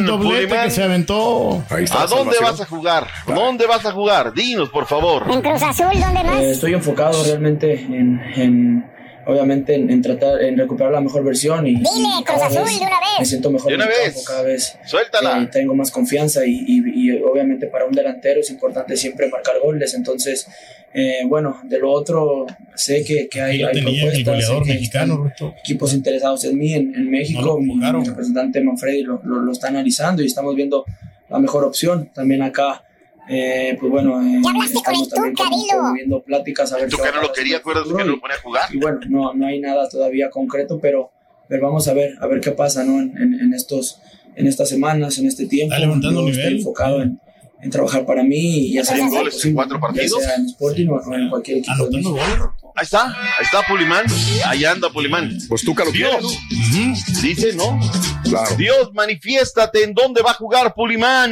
Doblete 0.00 0.54
que 0.64 0.70
se 0.70 0.82
aventó. 0.82 1.64
Ahí 1.70 1.84
está 1.84 2.02
¿A 2.02 2.06
dónde 2.06 2.36
vas 2.40 2.60
a 2.60 2.66
jugar? 2.66 3.06
¿Dónde 3.26 3.66
vas 3.66 3.84
a 3.86 3.92
jugar? 3.92 4.32
Dinos, 4.34 4.68
por 4.70 4.86
favor. 4.86 5.24
En 5.30 5.40
Cruz 5.42 5.62
Azul, 5.62 5.88
¿dónde 6.00 6.24
más? 6.24 6.40
Eh, 6.42 6.50
estoy 6.52 6.74
enfocado 6.74 7.22
realmente 7.24 7.72
en, 7.74 8.20
en, 8.36 8.90
obviamente 9.26 9.74
en, 9.74 9.90
en 9.90 10.02
tratar 10.02 10.42
en 10.42 10.56
recuperar 10.58 10.92
la 10.92 11.00
mejor 11.00 11.22
versión 11.24 11.66
y, 11.66 11.76
Dile, 11.76 12.08
y 12.20 12.24
Cruz 12.24 12.42
Azul, 12.42 12.64
vez 12.64 12.80
de 12.80 12.86
una 12.86 13.00
vez. 13.00 13.08
me 13.20 13.24
siento 13.26 13.50
mejor 13.50 13.68
De 13.70 13.76
una 13.76 13.86
vez. 13.86 14.04
campo, 14.14 14.20
cada 14.26 14.42
vez 14.42 14.78
Suéltala. 14.84 15.42
eh, 15.42 15.46
tengo 15.52 15.74
más 15.74 15.90
confianza 15.90 16.44
y, 16.44 16.52
y- 16.66 17.10
y 17.12 17.22
obviamente 17.22 17.66
para 17.66 17.84
un 17.84 17.92
delantero 17.92 18.40
es 18.40 18.50
importante 18.50 18.96
siempre 18.96 19.28
marcar 19.28 19.54
goles 19.62 19.94
entonces 19.94 20.46
eh, 20.94 21.20
bueno 21.26 21.58
de 21.64 21.78
lo 21.78 21.90
otro 21.90 22.46
sé 22.74 23.04
que, 23.04 23.28
que 23.28 23.40
hay, 23.40 23.62
hay 23.62 23.80
propuestas 23.82 24.46
sé 24.46 24.62
que 24.64 24.72
mexicano, 24.74 25.26
están 25.28 25.54
equipos 25.58 25.94
interesados 25.94 26.44
en 26.44 26.58
mí 26.58 26.74
en, 26.74 26.94
en 26.94 27.04
No 27.04 27.10
México 27.10 27.42
lo 27.42 27.58
mi, 27.58 28.04
representante 28.04 28.60
Manfredi 28.60 29.02
lo, 29.02 29.20
lo, 29.24 29.40
lo 29.40 29.52
está 29.52 29.68
analizando 29.68 30.22
y 30.22 30.26
estamos 30.26 30.54
viendo 30.54 30.84
la 31.30 31.38
mejor 31.38 31.64
opción 31.64 32.10
también 32.14 32.42
acá 32.42 32.84
eh, 33.28 33.76
pues 33.80 33.90
bueno 33.90 34.20
eh, 34.20 34.40
Ya 34.42 34.50
hablaste 34.50 34.74
con 34.74 34.94
el 34.94 35.02
estamos 35.02 35.08
también 35.08 35.34
promoviendo 35.70 36.22
pláticas 36.22 36.72
a 36.72 36.76
ver 36.78 36.88
Tú 36.90 36.96
qué 36.96 37.02
que 37.04 37.12
no 37.16 37.22
lo 37.22 37.32
quería, 37.32 37.56
acuérdate 37.58 37.88
que 37.88 37.94
no 37.94 38.04
y- 38.04 38.08
lo 38.08 38.20
ponía 38.20 38.36
a 38.36 38.40
jugar. 38.40 38.64
y 38.74 38.78
bueno, 38.78 39.00
no, 39.08 39.32
no 39.34 39.46
hay 39.46 39.60
nada 39.60 39.88
todavía 39.88 40.28
concreto, 40.28 40.78
pero, 40.80 41.10
pero 41.48 41.62
vamos 41.62 41.86
a 41.88 41.94
ver, 41.94 42.14
a 42.20 42.26
ver 42.26 42.40
qué 42.40 42.50
pasa, 42.50 42.82
¿no? 42.84 43.00
En, 43.00 43.16
en- 43.16 43.34
en 43.40 43.54
estos 43.54 44.00
en 44.34 44.46
estas 44.46 44.68
semanas, 44.70 45.18
en 45.18 45.26
este 45.26 45.46
tiempo. 45.46 45.72
Está 45.74 45.84
levantando 45.86 46.22
nivel. 46.22 46.38
Estoy 46.40 46.58
enfocado 46.58 47.02
en, 47.02 47.20
en 47.62 47.70
trabajar 47.70 48.04
para 48.04 48.24
mí 48.24 48.66
y 48.66 48.78
hacer 48.78 48.96
¿Seis 48.96 48.98
lo 48.98 49.04
mejor 49.04 49.18
goles 49.20 49.34
en 49.34 49.38
posible, 49.38 49.54
cuatro 49.54 49.76
ya 49.76 49.80
partidos? 49.80 50.22
sea 50.24 50.34
en 50.34 50.46
Sporting 50.46 50.88
o 50.88 50.94
o 50.94 51.14
en 51.14 51.30
cualquier 51.30 51.58
equipo. 51.58 51.72
Anotando 51.74 52.10
goles. 52.10 52.26
Ahí 52.74 52.84
está, 52.84 53.06
ahí 53.06 53.44
está 53.44 53.62
Pulimán. 53.68 54.06
Ahí 54.46 54.64
anda 54.64 54.90
Pulimán. 54.90 55.38
Pues 55.48 55.62
tú 55.62 55.74
que 55.74 55.84
lo 55.84 55.92
quieres, 55.92 56.24
Dios, 56.72 57.22
dice, 57.22 57.52
¿no? 57.54 57.78
Claro. 58.24 58.56
Dios, 58.56 58.90
manifiéstate 58.94 59.84
en 59.84 59.94
dónde 59.94 60.22
va 60.22 60.32
a 60.32 60.34
jugar 60.34 60.74
Pulimán. 60.74 61.30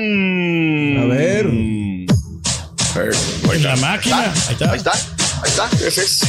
A 0.99 1.05
ver. 1.07 1.47
En 3.53 3.63
la 3.63 3.77
máquina. 3.77 4.33
Ahí 4.33 4.53
está. 4.53 4.71
Ahí 4.71 4.79
está, 4.79 4.93
ahí 4.93 5.49
está. 5.51 5.69
ese 5.87 6.03
es. 6.03 6.21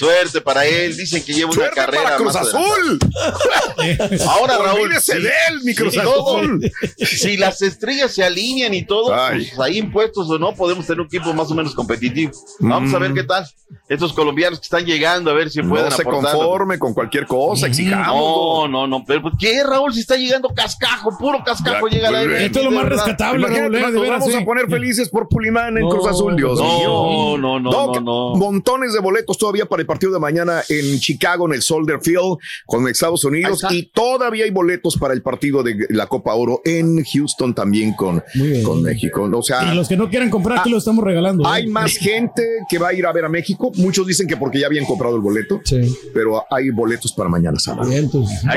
Suerte 0.00 0.40
para 0.40 0.64
él. 0.64 0.96
Dicen 0.96 1.22
que 1.22 1.32
lleva 1.34 1.50
una 1.52 1.70
carrera 1.70 2.02
para 2.04 2.16
Cruz 2.16 2.34
más 2.34 2.36
adelante. 2.36 2.68
Azul. 2.70 4.20
Ahora, 4.28 4.58
Raúl, 4.58 4.92
sí. 5.00 5.12
de 5.12 5.28
él, 5.48 5.60
mi 5.62 5.74
Cruz 5.74 5.94
Sí, 5.94 6.00
todo. 6.02 6.38
Azul. 6.38 6.72
si 6.96 7.36
las 7.36 7.60
estrellas 7.62 8.12
se 8.14 8.24
alinean 8.24 8.72
y 8.74 8.84
todo, 8.84 9.14
pues 9.30 9.58
ahí 9.60 9.78
impuestos 9.78 10.28
o 10.30 10.38
no, 10.38 10.54
podemos 10.54 10.86
tener 10.86 11.00
un 11.00 11.06
equipo 11.06 11.32
más 11.34 11.50
o 11.50 11.54
menos 11.54 11.74
competitivo. 11.74 12.32
Vamos 12.60 12.92
a 12.94 12.98
ver 12.98 13.12
qué 13.12 13.24
tal. 13.24 13.46
Estos 13.88 14.12
colombianos 14.12 14.58
que 14.58 14.64
están 14.64 14.84
llegando, 14.84 15.30
a 15.30 15.34
ver 15.34 15.50
si 15.50 15.62
pueden 15.62 15.86
No 15.88 15.90
se 15.96 16.02
aportar. 16.02 16.32
conforme 16.34 16.78
con 16.78 16.92
cualquier 16.94 17.26
cosa, 17.26 17.66
exijamos. 17.66 18.06
No, 18.16 18.68
no, 18.68 18.86
no. 18.86 19.04
Pero 19.06 19.22
pues, 19.22 19.34
¿qué, 19.38 19.62
Raúl? 19.64 19.92
Si 19.94 20.00
está 20.00 20.16
llegando 20.16 20.48
cascajo, 20.48 21.16
puro 21.18 21.42
cascajo 21.44 21.88
Ya, 21.88 21.94
llega 21.96 22.10
la 22.10 22.22
Esto 22.40 22.60
es 22.60 22.64
lo 22.64 22.70
más 22.70 22.84
verdad. 22.84 23.04
rescatable, 23.04 23.46
Raúl. 23.46 23.74
Eh, 23.76 23.90
de 23.92 24.10
vamos 24.10 24.34
a 24.34 24.44
poner 24.44 24.68
felices 24.68 25.08
por 25.08 25.28
Pulimán 25.28 25.76
en 25.76 25.84
No, 25.84 25.88
Cruz 25.90 26.06
Azul, 26.08 26.36
Dios 26.36 26.58
No, 26.58 26.64
mío. 26.78 27.38
no, 27.38 27.60
no, 27.60 27.70
no, 27.70 28.00
no. 28.00 28.34
Montones 28.36 28.92
de 28.92 29.00
boletos 29.00 29.36
todavía 29.38 29.66
para 29.66 29.80
el 29.82 29.86
partido 29.90 30.12
de 30.12 30.20
mañana 30.20 30.62
en 30.68 31.00
Chicago, 31.00 31.46
en 31.46 31.54
el 31.54 31.62
Soldier 31.62 31.98
Field, 32.00 32.38
con 32.64 32.86
Estados 32.86 33.24
Unidos. 33.24 33.64
Y 33.70 33.90
todavía 33.92 34.44
hay 34.44 34.52
boletos 34.52 34.96
para 34.96 35.14
el 35.14 35.20
partido 35.20 35.64
de 35.64 35.74
la 35.88 36.06
Copa 36.06 36.32
Oro 36.34 36.60
en 36.64 37.02
Houston 37.02 37.52
también 37.54 37.94
con, 37.94 38.22
con 38.64 38.82
México. 38.82 39.28
O 39.34 39.42
sea, 39.42 39.72
Y 39.72 39.74
los 39.74 39.88
que 39.88 39.96
no 39.96 40.08
quieran 40.08 40.30
comprar, 40.30 40.60
aquí 40.60 40.70
lo 40.70 40.78
estamos 40.78 41.04
regalando. 41.04 41.44
hay 41.48 41.64
¿eh? 41.64 41.68
más 41.68 41.96
gente 41.96 42.42
que 42.68 42.78
va 42.78 42.88
a 42.90 42.94
ir 42.94 43.04
a 43.04 43.12
ver 43.12 43.24
a 43.24 43.28
México. 43.28 43.72
Muchos 43.78 44.06
dicen 44.06 44.28
que 44.28 44.36
porque 44.36 44.60
ya 44.60 44.66
habían 44.68 44.84
comprado 44.84 45.16
el 45.16 45.22
boleto, 45.22 45.60
Sí. 45.64 45.80
pero 46.14 46.44
hay 46.50 46.70
boletos 46.70 47.12
para 47.12 47.28
mañana 47.28 47.58
sábado. 47.58 47.90
Ahí 47.90 47.98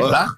está. 0.03 0.37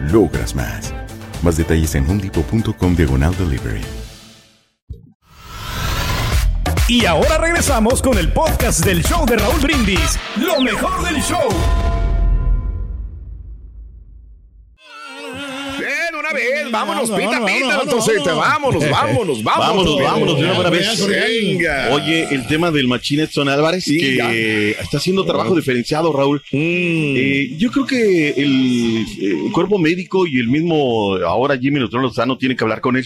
logras 0.00 0.54
más. 0.54 0.92
Más 1.42 1.56
detalles 1.56 1.94
en 1.94 2.08
homedepot.com 2.08 2.96
diagonal 2.96 3.34
delivery. 3.36 3.82
Y 6.88 7.04
ahora 7.04 7.38
regresamos 7.38 8.00
con 8.00 8.16
el 8.16 8.32
podcast 8.32 8.84
del 8.84 9.02
show 9.02 9.26
de 9.26 9.36
Raúl 9.36 9.60
Brindis. 9.60 10.18
Lo 10.36 10.60
mejor 10.60 11.04
del 11.04 11.20
show. 11.20 11.48
Vámonos, 16.70 17.10
Vámonos, 17.10 17.10
pita, 17.10 17.40
vámonos, 17.40 18.08
pita, 18.08 18.34
vámonos, 18.34 18.90
vámonos, 18.90 18.90
vámonos, 18.90 19.42
vámonos. 19.42 19.44
Vámonos, 19.44 20.02
vámonos 20.02 20.38
de 20.38 20.44
una 20.44 20.54
buena 20.54 20.70
vez. 20.70 21.06
Venga. 21.06 21.88
Oye, 21.92 22.34
el 22.34 22.46
tema 22.46 22.70
del 22.70 22.88
machín 22.88 23.20
Edson 23.20 23.48
Álvarez, 23.48 23.84
que 23.84 24.70
está 24.80 24.98
haciendo 24.98 25.24
trabajo 25.24 25.54
diferenciado, 25.54 26.12
Raúl. 26.12 26.42
Mm. 26.52 27.14
Eh, 27.16 27.56
yo 27.58 27.70
creo 27.70 27.86
que 27.86 28.30
el, 28.30 29.06
eh, 29.20 29.50
cuerpo 29.52 29.78
médico 29.78 30.26
y 30.26 30.38
el 30.38 30.48
mismo 30.48 31.16
ahora 31.16 31.56
Jimmy 31.56 31.78
Neutron 31.78 32.02
Lozano 32.02 32.38
tiene 32.38 32.56
que 32.56 32.64
hablar 32.64 32.80
con 32.80 32.96
él. 32.96 33.04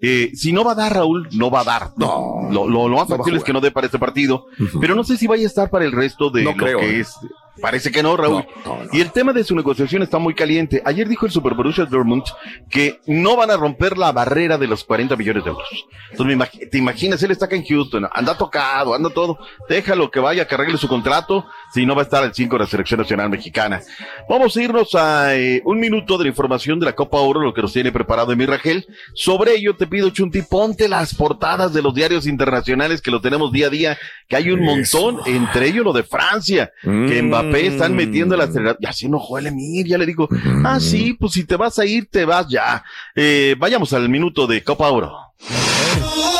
Eh, 0.00 0.30
si 0.34 0.52
no 0.52 0.64
va 0.64 0.72
a 0.72 0.74
dar, 0.74 0.94
Raúl, 0.94 1.28
no 1.32 1.50
va 1.50 1.60
a 1.60 1.64
dar. 1.64 1.90
No. 1.96 2.48
Lo, 2.50 2.68
lo, 2.68 2.88
lo 2.88 2.96
más 2.96 3.08
No 3.08 3.16
factible 3.16 3.38
es 3.38 3.44
que 3.44 3.52
no 3.52 3.60
dé 3.60 3.70
para 3.70 3.86
este 3.86 3.98
partido, 3.98 4.46
pero 4.80 4.94
no 4.94 5.04
sé 5.04 5.16
si 5.16 5.26
vaya 5.26 5.44
a 5.44 5.46
estar 5.46 5.70
para 5.70 5.84
el 5.84 5.92
resto 5.92 6.30
de 6.30 6.42
No 6.42 6.50
lo 6.50 6.56
creo, 6.56 6.78
que 6.80 6.98
eh. 6.98 7.00
es. 7.00 7.14
Parece 7.62 7.90
que 7.90 8.02
no, 8.02 8.16
Raúl. 8.16 8.44
No, 8.66 8.76
no, 8.76 8.84
no. 8.84 8.90
Y 8.92 9.00
el 9.00 9.10
tema 9.12 9.32
de 9.32 9.44
su 9.44 9.54
negociación 9.56 10.02
está 10.02 10.18
muy 10.18 10.34
caliente. 10.34 10.82
Ayer 10.84 11.08
dijo 11.08 11.24
el 11.24 11.32
Super 11.32 11.54
Borussia 11.54 11.86
Dortmund 11.86 12.24
que 12.68 13.00
no 13.06 13.36
van 13.36 13.50
a 13.50 13.56
romper 13.56 13.96
la 13.96 14.12
barrera 14.12 14.58
de 14.58 14.66
los 14.66 14.84
40 14.84 15.16
millones 15.16 15.44
de 15.44 15.50
euros. 15.50 15.68
Entonces, 16.10 16.36
me 16.36 16.44
imag- 16.44 16.70
te 16.70 16.76
imaginas, 16.78 17.22
él 17.22 17.30
está 17.30 17.46
acá 17.46 17.56
en 17.56 17.64
Houston, 17.64 18.06
anda 18.12 18.36
tocado, 18.36 18.94
anda 18.94 19.08
todo. 19.10 19.38
Déjalo 19.68 20.10
que 20.10 20.20
vaya, 20.20 20.46
que 20.46 20.54
arregle 20.56 20.76
su 20.76 20.88
contrato, 20.88 21.46
si 21.72 21.86
no 21.86 21.94
va 21.94 22.02
a 22.02 22.04
estar 22.04 22.22
al 22.22 22.34
5 22.34 22.56
de 22.56 22.64
la 22.64 22.66
Selección 22.68 23.00
Nacional 23.00 23.30
Mexicana. 23.30 23.80
Vamos 24.28 24.56
a 24.56 24.62
irnos 24.62 24.94
a 24.94 25.34
eh, 25.36 25.62
un 25.64 25.78
minuto 25.80 26.18
de 26.18 26.24
la 26.24 26.30
información 26.30 26.78
de 26.80 26.86
la 26.86 26.94
Copa 26.94 27.18
Oro, 27.18 27.40
lo 27.40 27.54
que 27.54 27.62
nos 27.62 27.72
tiene 27.72 27.92
preparado 27.92 28.34
mi 28.36 28.44
Rangel. 28.44 28.84
Sobre 29.14 29.54
ello 29.54 29.76
te 29.76 29.86
pido, 29.86 30.10
Chunti, 30.10 30.42
ponte 30.42 30.88
las 30.88 31.14
portadas 31.14 31.72
de 31.72 31.80
los 31.82 31.94
diarios 31.94 32.26
internacionales 32.26 33.00
que 33.00 33.10
lo 33.10 33.20
tenemos 33.20 33.52
día 33.52 33.68
a 33.68 33.70
día, 33.70 33.98
que 34.28 34.36
hay 34.36 34.50
un 34.50 34.62
Eso. 34.68 35.12
montón, 35.12 35.20
entre 35.32 35.68
ellos 35.68 35.84
lo 35.84 35.92
de 35.92 36.02
Francia, 36.02 36.72
que 36.82 36.88
Mm. 37.22 37.30
Mbappé 37.52 37.66
están 37.66 37.94
metiendo 37.94 38.34
el 38.34 38.40
acelerador. 38.40 38.78
Ya 38.80 38.92
se 38.92 39.06
enojó 39.06 39.38
el 39.38 39.46
Emir, 39.46 39.86
ya 39.86 39.98
le 39.98 40.06
digo, 40.06 40.28
ah, 40.64 40.80
sí, 40.80 41.14
pues 41.14 41.32
si 41.32 41.44
te 41.44 41.56
vas 41.56 41.78
a 41.78 41.84
ir, 41.84 42.06
te 42.10 42.24
vas 42.24 42.48
ya. 42.48 42.82
Eh, 43.14 43.54
vayamos 43.58 43.92
al 43.92 44.08
minuto 44.08 44.46
de 44.46 44.62
Copa 44.62 44.90
Oro. 44.90 45.21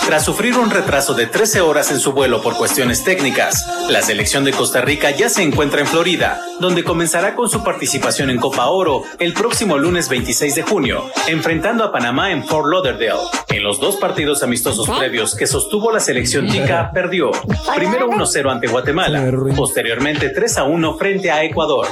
Tras 0.06 0.24
sufrir 0.24 0.58
un 0.58 0.68
retraso 0.70 1.14
de 1.14 1.26
13 1.26 1.60
horas 1.60 1.90
en 1.90 1.98
su 1.98 2.12
vuelo 2.12 2.42
por 2.42 2.56
cuestiones 2.56 3.02
técnicas, 3.02 3.66
la 3.88 4.02
selección 4.02 4.44
de 4.44 4.52
Costa 4.52 4.82
Rica 4.82 5.10
ya 5.10 5.28
se 5.28 5.42
encuentra 5.42 5.80
en 5.80 5.86
Florida, 5.86 6.40
donde 6.60 6.84
comenzará 6.84 7.34
con 7.34 7.48
su 7.48 7.62
participación 7.62 8.28
en 8.28 8.38
Copa 8.38 8.66
Oro 8.66 9.04
el 9.20 9.32
próximo 9.32 9.78
lunes 9.78 10.08
26 10.08 10.54
de 10.56 10.62
junio, 10.64 11.04
enfrentando 11.28 11.84
a 11.84 11.92
Panamá 11.92 12.30
en 12.30 12.44
Fort 12.44 12.68
Lauderdale. 12.68 13.22
En 13.48 13.62
los 13.62 13.80
dos 13.80 13.96
partidos 13.96 14.42
amistosos 14.42 14.90
previos 14.90 15.34
que 15.34 15.46
sostuvo 15.46 15.90
la 15.90 16.00
selección 16.00 16.46
tica, 16.46 16.90
perdió. 16.94 17.30
Primero 17.74 18.08
1-0 18.08 18.50
ante 18.52 18.66
Guatemala, 18.66 19.32
posteriormente 19.56 20.34
3-1 20.34 20.98
frente 20.98 21.30
a 21.30 21.42
Ecuador. 21.42 21.86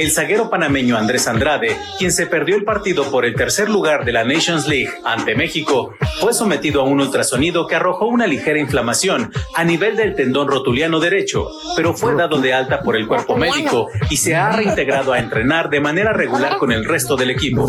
El 0.00 0.10
zaguero 0.12 0.48
panameño 0.48 0.96
Andrés 0.96 1.28
Andrade, 1.28 1.76
quien 1.98 2.10
se 2.10 2.26
perdió 2.26 2.56
el 2.56 2.64
partido 2.64 3.10
por 3.10 3.26
el 3.26 3.34
tercer 3.34 3.68
lugar 3.68 4.06
de 4.06 4.12
la 4.12 4.24
Nations 4.24 4.66
League 4.66 4.88
ante 5.04 5.34
México, 5.34 5.94
fue 6.20 6.32
sometido 6.32 6.80
a 6.80 6.84
un 6.84 7.00
ultrasonido 7.00 7.66
que 7.66 7.74
arrojó 7.74 8.06
una 8.06 8.26
ligera 8.26 8.58
inflamación 8.58 9.30
a 9.54 9.62
nivel 9.62 9.96
del 9.96 10.14
tendón 10.14 10.48
rotuliano 10.48 11.00
derecho, 11.00 11.50
pero 11.76 11.92
fue 11.92 12.14
dado 12.14 12.40
de 12.40 12.54
alta 12.54 12.80
por 12.80 12.96
el 12.96 13.06
cuerpo 13.06 13.36
médico 13.36 13.88
y 14.08 14.16
se 14.16 14.34
ha 14.34 14.50
reintegrado 14.52 15.12
a 15.12 15.18
entrenar 15.18 15.68
de 15.68 15.80
manera 15.80 16.14
regular 16.14 16.56
con 16.56 16.72
el 16.72 16.86
resto 16.86 17.14
del 17.16 17.32
equipo. 17.32 17.66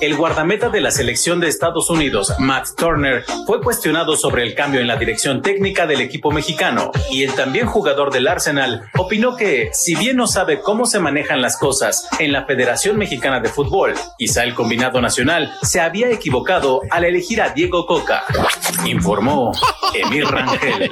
El 0.00 0.16
guardameta 0.16 0.70
de 0.70 0.80
la 0.80 0.90
selección 0.90 1.40
de 1.40 1.48
Estados 1.48 1.90
Unidos, 1.90 2.36
Matt 2.38 2.68
Turner, 2.74 3.22
fue 3.46 3.60
cuestionado 3.60 4.16
sobre 4.16 4.44
el 4.44 4.54
cambio 4.54 4.80
en 4.80 4.86
la 4.86 4.96
dirección 4.96 5.42
técnica 5.42 5.86
del 5.86 6.00
equipo 6.00 6.30
mexicano 6.30 6.90
y 7.10 7.22
el 7.22 7.34
también 7.34 7.66
jugador 7.66 8.10
del 8.10 8.28
Arsenal 8.28 8.88
opinó 8.96 9.36
que, 9.36 9.68
si 9.74 9.94
bien 9.94 10.16
no 10.16 10.26
sabe 10.26 10.60
cómo 10.60 10.86
se 10.86 11.00
manejan 11.00 11.42
las 11.42 11.49
cosas 11.56 12.08
en 12.18 12.32
la 12.32 12.44
Federación 12.44 12.96
Mexicana 12.96 13.40
de 13.40 13.48
Fútbol, 13.48 13.94
quizá 14.18 14.44
el 14.44 14.54
combinado 14.54 15.00
nacional 15.00 15.52
se 15.62 15.80
había 15.80 16.10
equivocado 16.10 16.82
al 16.90 17.04
elegir 17.04 17.40
a 17.42 17.50
Diego 17.50 17.86
Coca, 17.86 18.24
informó 18.86 19.52
Emir 19.94 20.26
Rangel. 20.26 20.90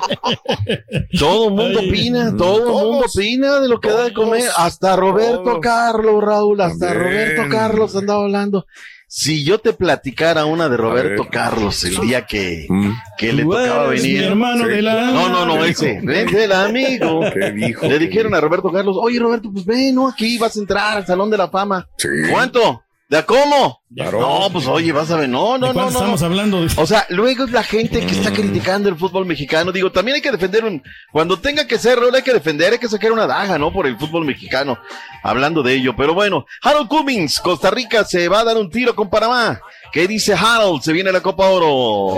Todo 1.18 1.48
el 1.48 1.54
mundo 1.54 1.80
opina, 1.80 2.36
todo 2.36 2.58
el 2.58 2.86
mundo 2.86 3.06
opina 3.12 3.60
de 3.60 3.68
lo 3.68 3.80
que 3.80 3.90
da 3.90 4.04
de 4.04 4.12
comer. 4.12 4.44
Hasta 4.56 4.96
Roberto 4.96 5.42
todos. 5.42 5.60
Carlos, 5.60 6.22
Raúl, 6.22 6.60
hasta 6.60 6.88
También. 6.88 7.04
Roberto 7.04 7.42
Carlos 7.50 7.96
andaba 7.96 8.22
hablando. 8.22 8.66
Si 9.10 9.42
yo 9.42 9.58
te 9.58 9.72
platicara 9.72 10.44
una 10.44 10.68
de 10.68 10.76
Roberto. 10.76 11.26
Carlos 11.30 11.82
el 11.84 11.96
día 12.00 12.26
que, 12.26 12.66
Mm. 12.68 12.90
que 13.16 13.32
le 13.32 13.42
tocaba 13.44 13.88
mi 13.88 13.96
venir. 13.96 14.22
hermano 14.24 14.64
Sí. 14.64 14.70
de 14.70 14.82
la... 14.82 15.00
No, 15.10 15.28
no, 15.30 15.46
no, 15.46 15.54
¿Qué 15.62 15.70
ese. 15.70 15.86
dijo? 15.94 16.06
Vente 16.06 16.44
el 16.44 16.52
amigo. 16.52 17.20
¿Qué 17.32 17.50
dijo? 17.52 17.86
Le 17.86 17.98
dijeron 17.98 18.34
a 18.34 18.40
Roberto 18.40 18.70
Carlos, 18.70 18.96
oye 19.00 19.18
Roberto, 19.18 19.50
pues 19.50 19.64
ven, 19.64 19.94
¿no? 19.94 20.08
Aquí 20.08 20.36
vas 20.36 20.54
a 20.56 20.60
entrar 20.60 20.96
al 20.98 21.06
Salón 21.06 21.30
de 21.30 21.38
la 21.38 21.48
Fama. 21.48 21.88
Sí. 21.96 22.08
¿Cuánto? 22.30 22.82
¿De 23.08 23.16
a 23.16 23.24
cómo? 23.24 23.77
No, 23.90 24.50
pues 24.52 24.66
oye, 24.66 24.92
vas 24.92 25.10
a 25.10 25.16
ver, 25.16 25.30
no, 25.30 25.56
no, 25.56 25.68
¿De 25.68 25.72
no, 25.72 25.80
no. 25.82 25.88
estamos 25.88 26.20
no. 26.20 26.26
hablando? 26.26 26.66
O 26.76 26.86
sea, 26.86 27.06
luego 27.08 27.44
es 27.44 27.52
la 27.52 27.62
gente 27.62 28.00
que 28.00 28.12
está 28.12 28.30
criticando 28.30 28.90
el 28.90 28.96
fútbol 28.96 29.24
mexicano. 29.24 29.72
Digo, 29.72 29.90
también 29.90 30.16
hay 30.16 30.20
que 30.20 30.30
defender 30.30 30.64
un. 30.64 30.82
Cuando 31.10 31.38
tenga 31.38 31.66
que 31.66 31.78
ser, 31.78 31.98
hay 32.14 32.22
que 32.22 32.34
defender, 32.34 32.72
hay 32.74 32.78
que 32.78 32.88
sacar 32.88 33.12
una 33.12 33.26
daga, 33.26 33.58
¿no? 33.58 33.72
Por 33.72 33.86
el 33.86 33.96
fútbol 33.96 34.26
mexicano. 34.26 34.78
Hablando 35.22 35.62
de 35.62 35.74
ello. 35.74 35.96
Pero 35.96 36.12
bueno, 36.12 36.44
Harold 36.62 36.88
Cummings, 36.88 37.40
Costa 37.40 37.70
Rica 37.70 38.04
se 38.04 38.28
va 38.28 38.40
a 38.40 38.44
dar 38.44 38.58
un 38.58 38.68
tiro 38.68 38.94
con 38.94 39.08
Panamá. 39.08 39.58
¿Qué 39.90 40.06
dice 40.06 40.34
Harold? 40.34 40.82
Se 40.82 40.92
viene 40.92 41.10
la 41.10 41.22
Copa 41.22 41.48
Oro. 41.48 42.14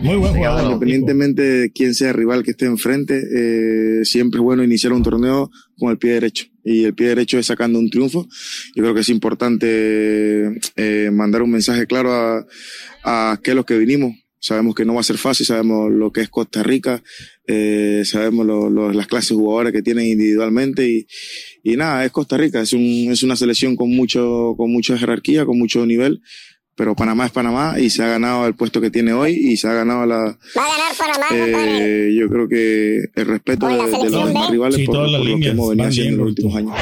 Muy 0.00 0.16
buen 0.16 0.34
jugador. 0.34 0.64
Independientemente 0.64 1.42
de 1.42 1.72
quién 1.72 1.94
sea 1.94 2.08
el 2.08 2.14
rival 2.14 2.42
que 2.42 2.52
esté 2.52 2.64
enfrente, 2.64 3.20
eh, 3.20 4.04
siempre 4.04 4.38
es 4.38 4.42
bueno 4.42 4.64
iniciar 4.64 4.94
un 4.94 5.02
torneo 5.02 5.50
con 5.78 5.90
el 5.90 5.98
pie 5.98 6.12
derecho. 6.12 6.46
Y 6.64 6.84
el 6.84 6.94
pie 6.94 7.08
derecho 7.08 7.38
es 7.38 7.46
sacando 7.46 7.78
un 7.78 7.90
triunfo. 7.90 8.26
Yo 8.74 8.82
creo 8.82 8.94
que 8.94 9.00
es 9.00 9.08
importante 9.08 10.60
eh, 10.76 11.10
mandar 11.12 11.42
un 11.42 11.50
mensaje 11.50 11.86
claro 11.86 12.12
a, 12.12 12.46
a 13.04 13.40
lo 13.54 13.64
que 13.64 13.78
vinimos. 13.78 14.14
Sabemos 14.44 14.74
que 14.74 14.84
no 14.84 14.94
va 14.94 15.00
a 15.00 15.04
ser 15.04 15.18
fácil, 15.18 15.46
sabemos 15.46 15.88
lo 15.92 16.10
que 16.12 16.20
es 16.22 16.28
Costa 16.28 16.64
Rica, 16.64 17.00
eh, 17.46 18.02
sabemos 18.04 18.44
lo- 18.44 18.68
lo- 18.70 18.92
las 18.92 19.06
clases 19.06 19.28
de 19.30 19.34
jugadores 19.36 19.72
que 19.72 19.82
tienen 19.82 20.06
individualmente 20.06 20.84
y, 20.88 21.06
y 21.62 21.76
nada, 21.76 22.04
es 22.04 22.10
Costa 22.10 22.36
Rica, 22.36 22.60
es, 22.60 22.72
un, 22.72 22.80
es 23.12 23.22
una 23.22 23.36
selección 23.36 23.76
con 23.76 23.90
mucho, 23.90 24.54
con 24.56 24.72
mucha 24.72 24.98
jerarquía, 24.98 25.46
con 25.46 25.56
mucho 25.60 25.86
nivel, 25.86 26.22
pero 26.74 26.96
Panamá 26.96 27.26
es 27.26 27.30
Panamá 27.30 27.76
y 27.78 27.88
se 27.90 28.02
ha 28.02 28.08
ganado 28.08 28.48
el 28.48 28.54
puesto 28.56 28.80
que 28.80 28.90
tiene 28.90 29.12
hoy 29.12 29.30
y 29.32 29.56
se 29.56 29.68
ha 29.68 29.74
ganado 29.74 30.06
la, 30.06 30.16
Va 30.18 30.64
a 30.64 30.68
ganar 30.68 30.96
Panamá, 30.98 31.26
eh, 31.78 32.10
yo 32.18 32.28
creo 32.28 32.48
que 32.48 32.96
el 33.14 33.26
respeto 33.26 33.66
de, 33.68 33.74
de 34.06 34.10
los 34.10 34.26
demás 34.26 34.50
rivales 34.50 34.76
Sí, 34.76 34.86
por, 34.86 34.96
por 34.96 35.04
lo 35.28 35.38
que 35.38 35.48
hemos 35.50 35.68
venido 35.70 35.88
haciendo 35.88 36.10
en 36.14 36.18
los 36.18 36.28
últimos 36.30 36.56
años. 36.56 36.72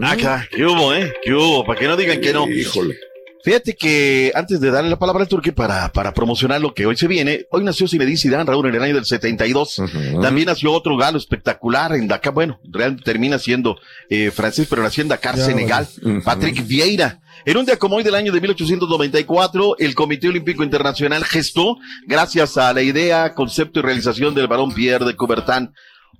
Acá, 0.00 0.48
¿qué 0.50 0.64
hubo, 0.66 0.92
eh? 0.92 1.12
¿Qué 1.22 1.32
hubo? 1.32 1.64
Para 1.64 1.78
que 1.78 1.86
no 1.86 1.96
digan 1.96 2.20
que 2.20 2.32
no. 2.32 2.48
Híjole. 2.50 2.96
Fíjate 3.44 3.76
que 3.76 4.32
antes 4.34 4.58
de 4.58 4.70
darle 4.70 4.88
la 4.88 4.98
palabra 4.98 5.22
al 5.22 5.28
turque 5.28 5.52
para, 5.52 5.92
para 5.92 6.14
promocionar 6.14 6.62
lo 6.62 6.72
que 6.72 6.86
hoy 6.86 6.96
se 6.96 7.06
viene, 7.06 7.46
hoy 7.50 7.62
nació 7.62 7.86
Zinedine 7.86 8.16
Zidane, 8.16 8.44
Raúl, 8.44 8.66
en 8.68 8.74
el 8.74 8.82
año 8.82 8.94
del 8.94 9.04
72. 9.04 9.82
También 10.22 10.46
nació 10.46 10.72
otro 10.72 10.96
galo 10.96 11.18
espectacular 11.18 11.94
en 11.94 12.08
Dakar. 12.08 12.32
Bueno, 12.32 12.58
realmente 12.64 13.04
termina 13.04 13.38
siendo 13.38 13.76
eh, 14.08 14.30
francés, 14.30 14.66
pero 14.70 14.82
nació 14.82 15.02
en 15.02 15.08
Dakar, 15.08 15.36
Ya, 15.36 15.44
Senegal. 15.44 15.86
Patrick 16.24 16.66
Vieira. 16.66 17.20
En 17.44 17.58
un 17.58 17.66
día 17.66 17.76
como 17.76 17.96
hoy 17.96 18.02
del 18.02 18.14
año 18.14 18.32
de 18.32 18.40
1894, 18.40 19.76
el 19.78 19.94
Comité 19.94 20.28
Olímpico 20.28 20.64
Internacional 20.64 21.22
gestó, 21.26 21.76
gracias 22.06 22.56
a 22.56 22.72
la 22.72 22.80
idea, 22.80 23.34
concepto 23.34 23.80
y 23.80 23.82
realización 23.82 24.34
del 24.34 24.48
varón 24.48 24.72
Pierre 24.72 25.04
de 25.04 25.16
Coubertin, 25.16 25.70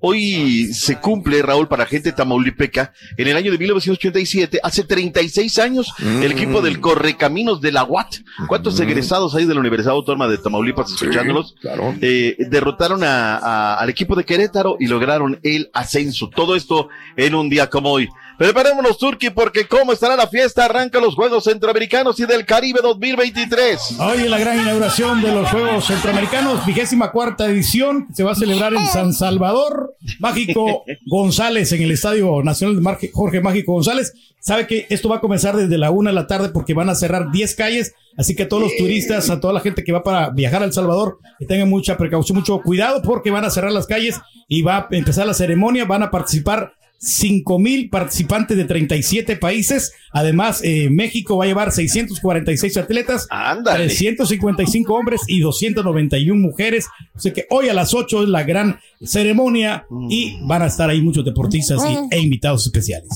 Hoy 0.00 0.72
se 0.74 0.98
cumple, 1.00 1.40
Raúl, 1.42 1.68
para 1.68 1.86
gente 1.86 2.12
tamaulipeca, 2.12 2.92
en 3.16 3.28
el 3.28 3.36
año 3.36 3.50
de 3.52 3.58
1987, 3.58 4.60
hace 4.62 4.84
36 4.84 5.58
años, 5.58 5.92
el 5.98 6.32
equipo 6.32 6.60
del 6.60 6.80
Correcaminos 6.80 7.60
de 7.60 7.72
la 7.72 7.84
UAT. 7.84 8.16
¿Cuántos 8.48 8.78
egresados 8.80 9.34
hay 9.34 9.46
de 9.46 9.54
la 9.54 9.60
Universidad 9.60 9.94
Autónoma 9.94 10.28
de 10.28 10.38
Tamaulipas 10.38 10.90
escuchándolos? 10.92 11.54
claro. 11.60 11.94
Eh, 12.00 12.36
derrotaron 12.50 13.02
a- 13.04 13.36
a- 13.38 13.74
al 13.76 13.88
equipo 13.88 14.14
de 14.14 14.24
Querétaro 14.24 14.76
y 14.78 14.86
lograron 14.86 15.38
el 15.42 15.70
ascenso. 15.72 16.28
Todo 16.28 16.54
esto 16.56 16.88
en 17.16 17.34
un 17.34 17.48
día 17.48 17.68
como 17.70 17.90
hoy. 17.90 18.08
Preparémonos, 18.36 18.98
Turki, 18.98 19.30
porque 19.30 19.66
cómo 19.68 19.92
estará 19.92 20.16
la 20.16 20.26
fiesta, 20.26 20.64
arranca 20.64 20.98
los 21.00 21.14
Juegos 21.14 21.44
Centroamericanos 21.44 22.18
y 22.18 22.26
del 22.26 22.44
Caribe 22.44 22.80
2023. 22.82 23.96
Hoy 24.00 24.18
en 24.22 24.30
la 24.30 24.38
gran 24.38 24.58
inauguración 24.60 25.22
de 25.22 25.32
los 25.32 25.48
Juegos 25.50 25.84
Centroamericanos, 25.86 26.66
vigésima 26.66 27.12
cuarta 27.12 27.46
edición, 27.46 28.08
se 28.12 28.24
va 28.24 28.32
a 28.32 28.34
celebrar 28.34 28.74
en 28.74 28.86
San 28.86 29.12
Salvador. 29.12 29.83
Mágico 30.18 30.84
González, 31.06 31.72
en 31.72 31.82
el 31.82 31.90
Estadio 31.90 32.42
Nacional 32.42 32.76
de 32.76 33.10
Jorge 33.12 33.40
Mágico 33.40 33.72
González. 33.72 34.12
Sabe 34.38 34.66
que 34.66 34.86
esto 34.90 35.08
va 35.08 35.16
a 35.16 35.20
comenzar 35.20 35.56
desde 35.56 35.78
la 35.78 35.90
una 35.90 36.10
de 36.10 36.14
la 36.14 36.26
tarde 36.26 36.50
porque 36.50 36.74
van 36.74 36.88
a 36.88 36.94
cerrar 36.94 37.30
10 37.30 37.54
calles. 37.54 37.94
Así 38.16 38.36
que 38.36 38.44
a 38.44 38.48
todos 38.48 38.62
los 38.64 38.76
turistas, 38.76 39.30
a 39.30 39.40
toda 39.40 39.52
la 39.52 39.60
gente 39.60 39.82
que 39.82 39.92
va 39.92 40.02
para 40.02 40.30
viajar 40.30 40.62
a 40.62 40.66
El 40.66 40.72
Salvador, 40.72 41.18
que 41.38 41.46
tengan 41.46 41.68
mucha 41.68 41.96
precaución, 41.96 42.38
mucho 42.38 42.60
cuidado 42.60 43.02
porque 43.02 43.30
van 43.30 43.44
a 43.44 43.50
cerrar 43.50 43.72
las 43.72 43.86
calles 43.86 44.20
y 44.48 44.62
va 44.62 44.76
a 44.76 44.88
empezar 44.90 45.26
la 45.26 45.34
ceremonia. 45.34 45.84
Van 45.84 46.02
a 46.02 46.10
participar 46.10 46.74
5 46.98 47.58
mil 47.58 47.90
participantes 47.90 48.56
de 48.56 48.64
37 48.64 49.36
países. 49.36 49.92
Además, 50.12 50.60
eh, 50.64 50.88
México 50.90 51.36
va 51.36 51.44
a 51.44 51.46
llevar 51.48 51.70
646 51.72 52.76
atletas, 52.76 53.26
355 53.74 54.94
hombres 54.94 55.20
y 55.26 55.40
291 55.40 56.40
mujeres. 56.40 56.86
Así 57.14 57.32
que 57.32 57.46
hoy 57.50 57.68
a 57.68 57.74
las 57.74 57.92
8 57.94 58.22
es 58.22 58.28
la 58.28 58.44
gran 58.44 58.78
ceremonia 59.02 59.86
y 60.08 60.38
van 60.46 60.62
a 60.62 60.66
estar 60.66 60.88
ahí 60.88 61.02
muchos 61.02 61.24
deportistas 61.24 61.82
y- 61.84 62.14
e 62.14 62.20
invitados 62.20 62.64
especiales. 62.64 63.08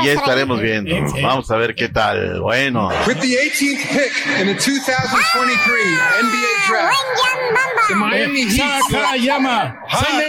Ahí 0.00 0.08
estaremos 0.08 0.60
viendo. 0.60 0.90
Sí. 1.14 1.22
Vamos 1.22 1.50
a 1.50 1.56
ver 1.56 1.74
qué 1.74 1.88
tal. 1.88 2.40
Bueno. 2.40 2.88
With 3.06 3.16
the 3.20 3.28
18th 3.28 3.88
pick 3.90 4.40
in 4.40 4.46
the 4.48 4.54
2023 4.54 5.98
NBA 6.20 6.68
Draft, 6.68 7.88
the 7.88 7.94
Miami 7.94 8.40
Eh, 8.42 8.46
Heat 8.50 8.80
Sakayama. 8.90 9.78
Jaime 9.88 10.24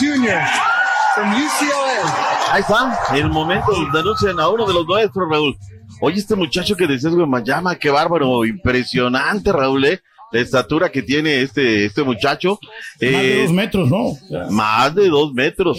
Jr. 0.00 0.40
from 1.14 1.30
UCLA. 1.32 2.52
Ahí 2.52 2.60
está, 2.62 2.98
el 3.14 3.30
momento 3.30 3.72
donde 3.72 4.00
anuncian 4.00 4.40
a 4.40 4.48
uno 4.48 4.66
de 4.66 4.74
los 4.74 4.86
nuestros, 4.86 5.28
Raúl. 5.30 5.56
Oye, 6.00 6.18
este 6.18 6.34
muchacho 6.34 6.76
que 6.76 6.86
decías, 6.86 7.14
güey, 7.14 7.26
Mayama, 7.26 7.76
qué 7.76 7.90
bárbaro, 7.90 8.44
impresionante, 8.44 9.52
Raúl, 9.52 9.84
¿eh? 9.84 10.00
La 10.32 10.40
estatura 10.40 10.90
que 10.90 11.02
tiene 11.02 11.42
este, 11.42 11.84
este 11.84 12.02
muchacho. 12.04 12.58
Más 12.62 13.00
de 13.00 13.40
Eh, 13.40 13.42
dos 13.42 13.52
metros, 13.52 13.90
¿no? 13.90 14.12
Más 14.50 14.94
de 14.94 15.08
dos 15.08 15.32
metros. 15.32 15.78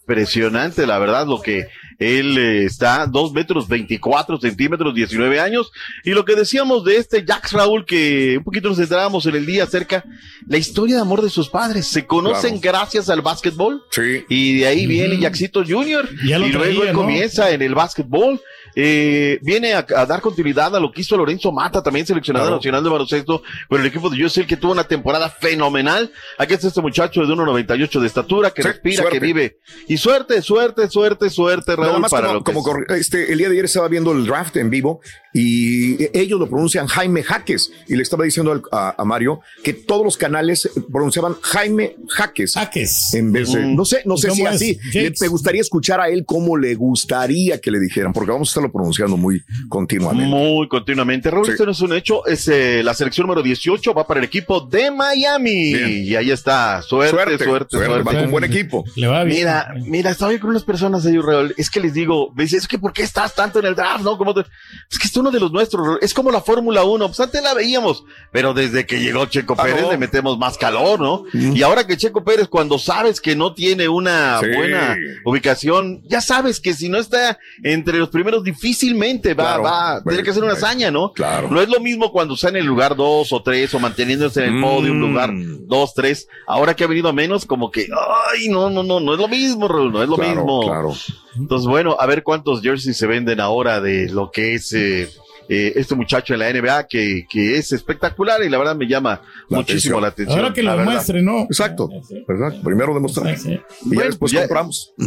Impresionante, 0.00 0.86
la 0.86 0.98
verdad, 0.98 1.26
lo 1.26 1.40
que 1.40 1.66
él 1.98 2.36
eh, 2.38 2.64
está, 2.64 3.06
dos 3.06 3.32
metros 3.32 3.68
24 3.68 4.38
centímetros, 4.40 4.94
19 4.94 5.40
años. 5.40 5.70
Y 6.04 6.10
lo 6.10 6.24
que 6.24 6.34
decíamos 6.34 6.84
de 6.84 6.96
este 6.96 7.24
Jax 7.26 7.52
Raúl, 7.52 7.84
que 7.84 8.36
un 8.38 8.44
poquito 8.44 8.68
nos 8.68 8.78
centrábamos 8.78 9.26
en 9.26 9.36
el 9.36 9.46
día 9.46 9.64
acerca, 9.64 10.04
la 10.46 10.56
historia 10.58 10.96
de 10.96 11.02
amor 11.02 11.22
de 11.22 11.30
sus 11.30 11.48
padres. 11.48 11.86
Se 11.86 12.06
conocen 12.06 12.60
gracias 12.60 13.08
al 13.08 13.20
básquetbol. 13.22 13.82
Sí. 13.90 14.24
Y 14.28 14.58
de 14.58 14.66
ahí 14.66 14.86
viene 14.86 15.18
Jaxito 15.20 15.62
Jr. 15.66 16.08
Ya 16.26 16.38
lo 16.38 16.46
y 16.46 16.50
luego 16.52 16.64
traía, 16.64 16.80
él 16.90 16.92
¿no? 16.92 16.98
comienza 17.00 17.50
en 17.50 17.62
el 17.62 17.74
básquetbol. 17.74 18.40
Eh, 18.76 19.38
viene 19.42 19.72
a, 19.74 19.86
a 19.96 20.04
dar 20.04 20.20
continuidad 20.20 20.74
a 20.74 20.80
lo 20.80 20.90
que 20.90 21.02
hizo 21.02 21.16
Lorenzo 21.16 21.52
Mata, 21.52 21.80
también 21.80 22.04
seleccionado 22.06 22.46
Claro. 22.46 22.56
nacional 22.56 22.82
de 22.82 22.90
baloncesto 22.90 23.42
con 23.68 23.80
el 23.80 23.86
equipo 23.86 24.10
de 24.10 24.24
USL, 24.24 24.46
que 24.46 24.56
tuvo 24.56 24.72
una 24.72 24.82
temporada 24.82 25.30
fenomenal. 25.30 26.10
Aquí 26.38 26.54
está 26.54 26.66
este 26.66 26.80
muchacho 26.80 27.20
de 27.20 27.28
1.98 27.32 28.00
de 28.00 28.06
estatura, 28.08 28.50
que 28.50 28.62
Sí, 28.62 28.68
respira, 28.68 29.02
suerte. 29.02 29.18
que 29.20 29.24
vive. 29.24 29.58
Y 29.86 29.96
suerte, 29.96 30.42
suerte, 30.42 30.88
suerte, 30.90 31.30
suerte, 31.30 31.76
para 32.10 32.26
como, 32.28 32.38
lo 32.38 32.44
que 32.44 32.52
como 32.52 32.78
es. 32.88 33.00
este, 33.00 33.32
el 33.32 33.38
día 33.38 33.48
de 33.48 33.54
ayer 33.54 33.64
estaba 33.64 33.88
viendo 33.88 34.12
el 34.12 34.26
draft 34.26 34.56
en 34.56 34.70
vivo 34.70 35.00
y 35.36 35.96
ellos 36.16 36.38
lo 36.38 36.48
pronuncian 36.48 36.86
Jaime 36.86 37.22
Jaques 37.24 37.70
y 37.88 37.96
le 37.96 38.02
estaba 38.02 38.24
diciendo 38.24 38.52
al- 38.52 38.62
a, 38.70 38.94
a 38.96 39.04
Mario 39.04 39.40
que 39.64 39.72
todos 39.72 40.04
los 40.04 40.16
canales 40.16 40.70
pronunciaban 40.92 41.34
Jaime 41.42 41.96
Jaques. 42.08 42.54
Jaques. 42.54 43.12
En 43.14 43.32
vez 43.32 43.52
de, 43.52 43.60
Mm. 43.66 43.74
no 43.76 43.84
sé, 43.84 44.02
no 44.06 44.16
sé 44.16 44.28
¿Cómo 44.28 44.40
si 44.42 44.46
así. 44.46 44.78
Me 45.20 45.28
gustaría 45.28 45.60
escuchar 45.60 46.00
a 46.00 46.08
él 46.08 46.24
cómo 46.24 46.56
le 46.56 46.74
gustaría 46.76 47.60
que 47.60 47.70
le 47.72 47.80
dijeran, 47.80 48.12
porque 48.12 48.30
vamos 48.30 48.48
a 48.48 48.50
estarlo 48.50 48.70
pronunciando 48.72 49.16
muy 49.16 49.42
continuamente. 49.68 50.24
Muy 50.24 50.68
continuamente. 50.68 51.30
Raúl, 51.30 51.46
Sí. 51.46 51.52
esto 51.52 51.66
no 51.66 51.72
es 51.72 51.80
un 51.80 51.92
hecho, 51.94 52.24
es 52.26 52.46
eh, 52.48 52.82
la 52.84 52.94
selección 52.94 53.26
número 53.26 53.42
18, 53.42 53.92
va 53.92 54.06
para 54.06 54.20
el 54.20 54.26
equipo 54.26 54.60
de 54.60 54.90
Miami. 54.92 55.74
Bien. 55.74 55.90
Y 56.04 56.14
ahí 56.14 56.30
está, 56.30 56.80
suerte, 56.82 57.10
suerte, 57.10 57.44
suerte. 57.44 57.76
suerte, 57.76 58.02
va 58.04 58.20
con 58.20 58.30
buen 58.30 58.44
equipo. 58.44 58.84
Le 58.94 59.06
va 59.08 59.24
bien. 59.24 59.38
Mira, 59.38 59.74
mira, 59.86 60.10
estaba 60.10 60.32
yo 60.32 60.38
con 60.40 60.50
unas 60.50 60.62
personas 60.64 61.04
ahí, 61.06 61.18
Raúl. 61.18 61.54
Es 61.56 61.70
que 61.70 61.80
les 61.80 61.92
digo, 61.94 62.32
me 62.34 62.44
dice, 62.44 62.56
es 62.58 62.68
que 62.68 62.78
¿por 62.78 62.92
qué 62.92 63.02
estás 63.02 63.34
tanto 63.34 63.58
en 63.58 63.66
el 63.66 63.74
draft, 63.74 64.04
no? 64.04 64.16
Como 64.16 64.32
te- 64.34 64.44
Es 64.90 64.98
que 64.98 65.06
es 65.08 65.12
uno 65.24 65.30
de 65.30 65.40
los 65.40 65.50
nuestros, 65.52 65.98
es 66.02 66.12
como 66.12 66.30
la 66.30 66.40
Fórmula 66.42 66.84
1. 66.84 67.06
Pues 67.06 67.18
antes 67.20 67.42
la 67.42 67.54
veíamos, 67.54 68.04
pero 68.30 68.52
desde 68.52 68.84
que 68.86 69.00
llegó 69.00 69.24
Checo 69.26 69.56
Pérez 69.56 69.82
no. 69.82 69.90
le 69.90 69.96
metemos 69.98 70.38
más 70.38 70.58
calor, 70.58 71.00
¿no? 71.00 71.24
Y 71.32 71.62
ahora 71.62 71.86
que 71.86 71.96
Checo 71.96 72.22
Pérez, 72.24 72.48
cuando 72.48 72.78
sabes 72.78 73.20
que 73.20 73.34
no 73.34 73.54
tiene 73.54 73.88
una 73.88 74.38
Sí. 74.40 74.46
buena 74.54 74.96
ubicación, 75.24 76.02
ya 76.06 76.20
sabes 76.20 76.60
que 76.60 76.74
si 76.74 76.88
no 76.88 76.98
está 76.98 77.38
entre 77.62 77.98
los 77.98 78.10
primeros, 78.10 78.44
difícilmente 78.44 79.34
va, 79.34 79.44
Claro. 79.58 79.62
va, 79.62 80.02
tiene 80.06 80.22
que 80.22 80.30
hacer 80.30 80.44
una 80.44 80.52
hazaña, 80.52 80.90
¿no? 80.90 81.12
claro. 81.12 81.48
No 81.50 81.60
es 81.60 81.68
lo 81.68 81.80
mismo 81.80 82.12
cuando 82.12 82.34
está 82.34 82.48
en 82.50 82.56
el 82.56 82.66
lugar 82.66 82.96
dos 82.96 83.32
o 83.32 83.42
tres 83.42 83.72
o 83.74 83.78
manteniéndose 83.80 84.44
en 84.44 84.54
el 84.56 84.60
podio, 84.62 84.92
un 84.92 84.98
Mm. 84.98 85.08
lugar 85.10 85.30
dos, 85.66 85.94
tres. 85.94 86.28
Ahora 86.46 86.74
que 86.76 86.84
ha 86.84 86.86
venido 86.86 87.08
a 87.08 87.12
menos, 87.12 87.46
como 87.46 87.70
que, 87.70 87.88
ay, 88.32 88.48
no, 88.48 88.68
no, 88.70 88.82
no, 88.82 89.00
no 89.00 89.12
es 89.14 89.18
lo 89.18 89.28
mismo, 89.28 89.68
Raúl, 89.68 89.92
no 89.92 90.02
es 90.02 90.08
lo 90.08 90.16
Claro, 90.16 90.34
mismo. 90.34 90.60
claro. 90.66 90.92
Entonces, 91.36 91.66
bueno, 91.66 91.96
a 91.98 92.06
ver 92.06 92.22
cuántos 92.22 92.60
jerseys 92.62 92.96
se 92.96 93.06
venden 93.06 93.40
ahora 93.40 93.80
de 93.80 94.08
lo 94.08 94.30
que 94.30 94.54
es 94.54 94.72
eh, 94.72 95.08
eh, 95.48 95.72
este 95.76 95.94
muchacho 95.94 96.34
en 96.34 96.40
la 96.40 96.52
NBA, 96.52 96.86
que, 96.86 97.24
que 97.30 97.56
es 97.58 97.72
espectacular 97.72 98.42
y 98.42 98.48
la 98.48 98.58
verdad 98.58 98.74
me 98.76 98.86
llama 98.86 99.20
La 99.48 99.58
muchísimo 99.58 99.98
atención. 99.98 100.02
la 100.02 100.08
atención. 100.08 100.38
Ahora 100.40 100.52
que 100.54 100.62
la 100.62 100.76
lo 100.76 100.84
muestre, 100.84 101.22
¿no? 101.22 101.42
Exacto, 101.42 101.88
¿verdad? 102.26 102.54
Primero 102.62 102.94
demostrar. 102.94 103.36
Sí. 103.38 103.60
Y 103.84 103.96
ya 103.96 104.04
después 104.04 104.32
ya- 104.32 104.40
compramos. 104.40 104.92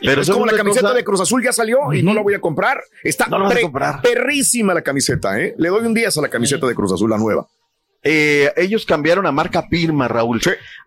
Pero 0.00 0.20
es 0.20 0.26
¿sabes 0.26 0.30
como 0.30 0.46
la 0.46 0.56
camiseta 0.56 0.82
cosa? 0.88 0.94
de 0.94 1.04
Cruz 1.04 1.20
Azul 1.20 1.42
ya 1.42 1.52
salió 1.52 1.92
y 1.92 2.02
no 2.02 2.12
la 2.14 2.22
voy 2.22 2.34
a 2.34 2.40
comprar. 2.40 2.78
Está 3.02 3.26
No 3.26 3.46
a 3.48 3.60
comprar. 3.60 4.02
perrísima 4.02 4.74
la 4.74 4.82
camiseta, 4.82 5.40
¿eh? 5.40 5.54
Le 5.58 5.68
doy 5.68 5.86
un 5.86 5.94
10 5.94 6.18
a 6.18 6.20
la 6.22 6.28
camiseta 6.28 6.66
de 6.66 6.74
Cruz 6.74 6.92
Azul, 6.92 7.10
la 7.10 7.18
nueva. 7.18 7.46
Eh, 8.04 8.52
ellos 8.56 8.84
cambiaron 8.86 9.26
a 9.26 9.32
marca 9.32 9.68
Pirma, 9.68 10.08
Raúl. 10.08 10.40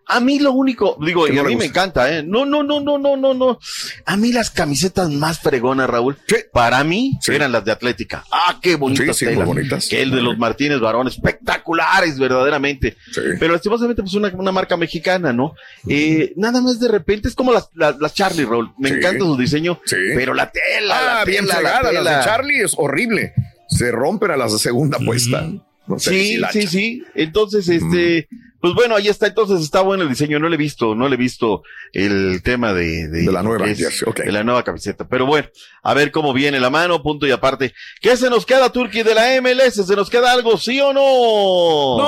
A 0.08 0.20
mí 0.20 0.38
lo 0.38 0.52
único, 0.52 0.96
digo, 1.04 1.24
¿Qué 1.24 1.32
y 1.32 1.36
no 1.36 1.42
a 1.42 1.44
mí 1.46 1.56
me 1.56 1.64
encanta, 1.64 2.16
¿eh? 2.16 2.22
No, 2.22 2.46
no, 2.46 2.62
no, 2.62 2.78
no, 2.78 2.96
no, 2.96 3.16
no, 3.16 3.34
no. 3.34 3.58
A 4.04 4.16
mí 4.16 4.30
las 4.30 4.50
camisetas 4.50 5.10
más 5.10 5.40
fregonas, 5.40 5.90
Raúl, 5.90 6.16
para 6.52 6.84
mí 6.84 7.18
eran 7.26 7.50
las 7.50 7.64
de 7.64 7.72
Atlética. 7.72 8.24
Ah, 8.30 8.60
qué 8.62 8.76
bonitas 8.76 9.16
Sí, 9.16 9.24
sí, 9.24 9.24
muy 9.24 9.34
telas. 9.34 9.48
bonitas. 9.48 9.88
Que 9.88 10.02
el 10.02 10.12
de 10.12 10.20
los 10.22 10.38
Martínez 10.38 10.78
Varón, 10.78 11.08
espectaculares, 11.08 12.18
verdaderamente. 12.20 12.96
Pero 13.40 13.52
lastimosamente, 13.54 14.02
pues 14.02 14.14
una, 14.14 14.28
una 14.28 14.52
marca 14.52 14.76
mexicana, 14.76 15.32
¿no? 15.32 15.54
Eh, 15.88 16.32
nada 16.36 16.60
más 16.60 16.78
de 16.78 16.86
repente 16.88 17.26
es 17.28 17.34
como 17.34 17.52
las, 17.52 17.68
las, 17.74 17.98
las 17.98 18.14
Charlie 18.14 18.44
Roll. 18.44 18.70
Me 18.78 18.90
Sí. 18.90 18.94
encanta 18.96 19.24
su 19.24 19.36
diseño, 19.36 19.80
Sí. 19.86 19.96
pero 20.14 20.34
la 20.34 20.52
tela, 20.52 20.98
Ah, 20.98 21.14
la 21.18 21.24
bien 21.24 21.46
tela, 21.46 21.60
la. 21.62 21.82
Las 21.82 21.92
tela. 21.92 22.18
de 22.18 22.24
Charlie 22.24 22.60
es 22.62 22.74
horrible. 22.76 23.32
Se 23.68 23.90
rompen 23.90 24.30
a 24.30 24.36
la 24.36 24.48
segunda 24.50 24.98
puesta. 24.98 25.48
No 25.86 25.98
sé 25.98 26.10
Sí, 26.10 26.36
si 26.52 26.60
sí, 26.62 26.66
sí. 26.66 27.02
Entonces, 27.14 27.68
este, 27.68 28.28
pues 28.60 28.74
bueno, 28.74 28.96
ahí 28.96 29.06
está. 29.08 29.26
Entonces 29.28 29.60
está 29.60 29.82
bueno 29.82 30.02
el 30.02 30.08
diseño. 30.08 30.38
No 30.40 30.48
le 30.48 30.54
he 30.56 30.58
visto, 30.58 30.94
no 30.94 31.08
le 31.08 31.14
he 31.14 31.18
visto 31.18 31.62
el 31.92 32.42
tema 32.42 32.72
de, 32.72 33.06
De 33.08 33.30
la 33.30 33.42
nueva 33.42 33.66
es- 33.68 33.78
de 33.78 34.32
la 34.32 34.42
nueva 34.42 34.64
camiseta. 34.64 35.06
Pero 35.08 35.26
bueno, 35.26 35.48
a 35.84 35.94
ver 35.94 36.10
cómo 36.10 36.32
viene 36.32 36.58
la 36.58 36.70
mano, 36.70 37.02
punto 37.02 37.26
y 37.26 37.30
aparte. 37.30 37.72
¿Qué 38.00 38.16
se 38.16 38.28
nos 38.30 38.44
queda, 38.44 38.70
Turki, 38.72 39.02
de 39.04 39.14
la 39.14 39.40
MLS? 39.40 39.86
¿Se 39.86 39.94
nos 39.94 40.10
queda 40.10 40.32
algo, 40.32 40.56
sí 40.58 40.80
o 40.80 40.92
no? 40.92 41.00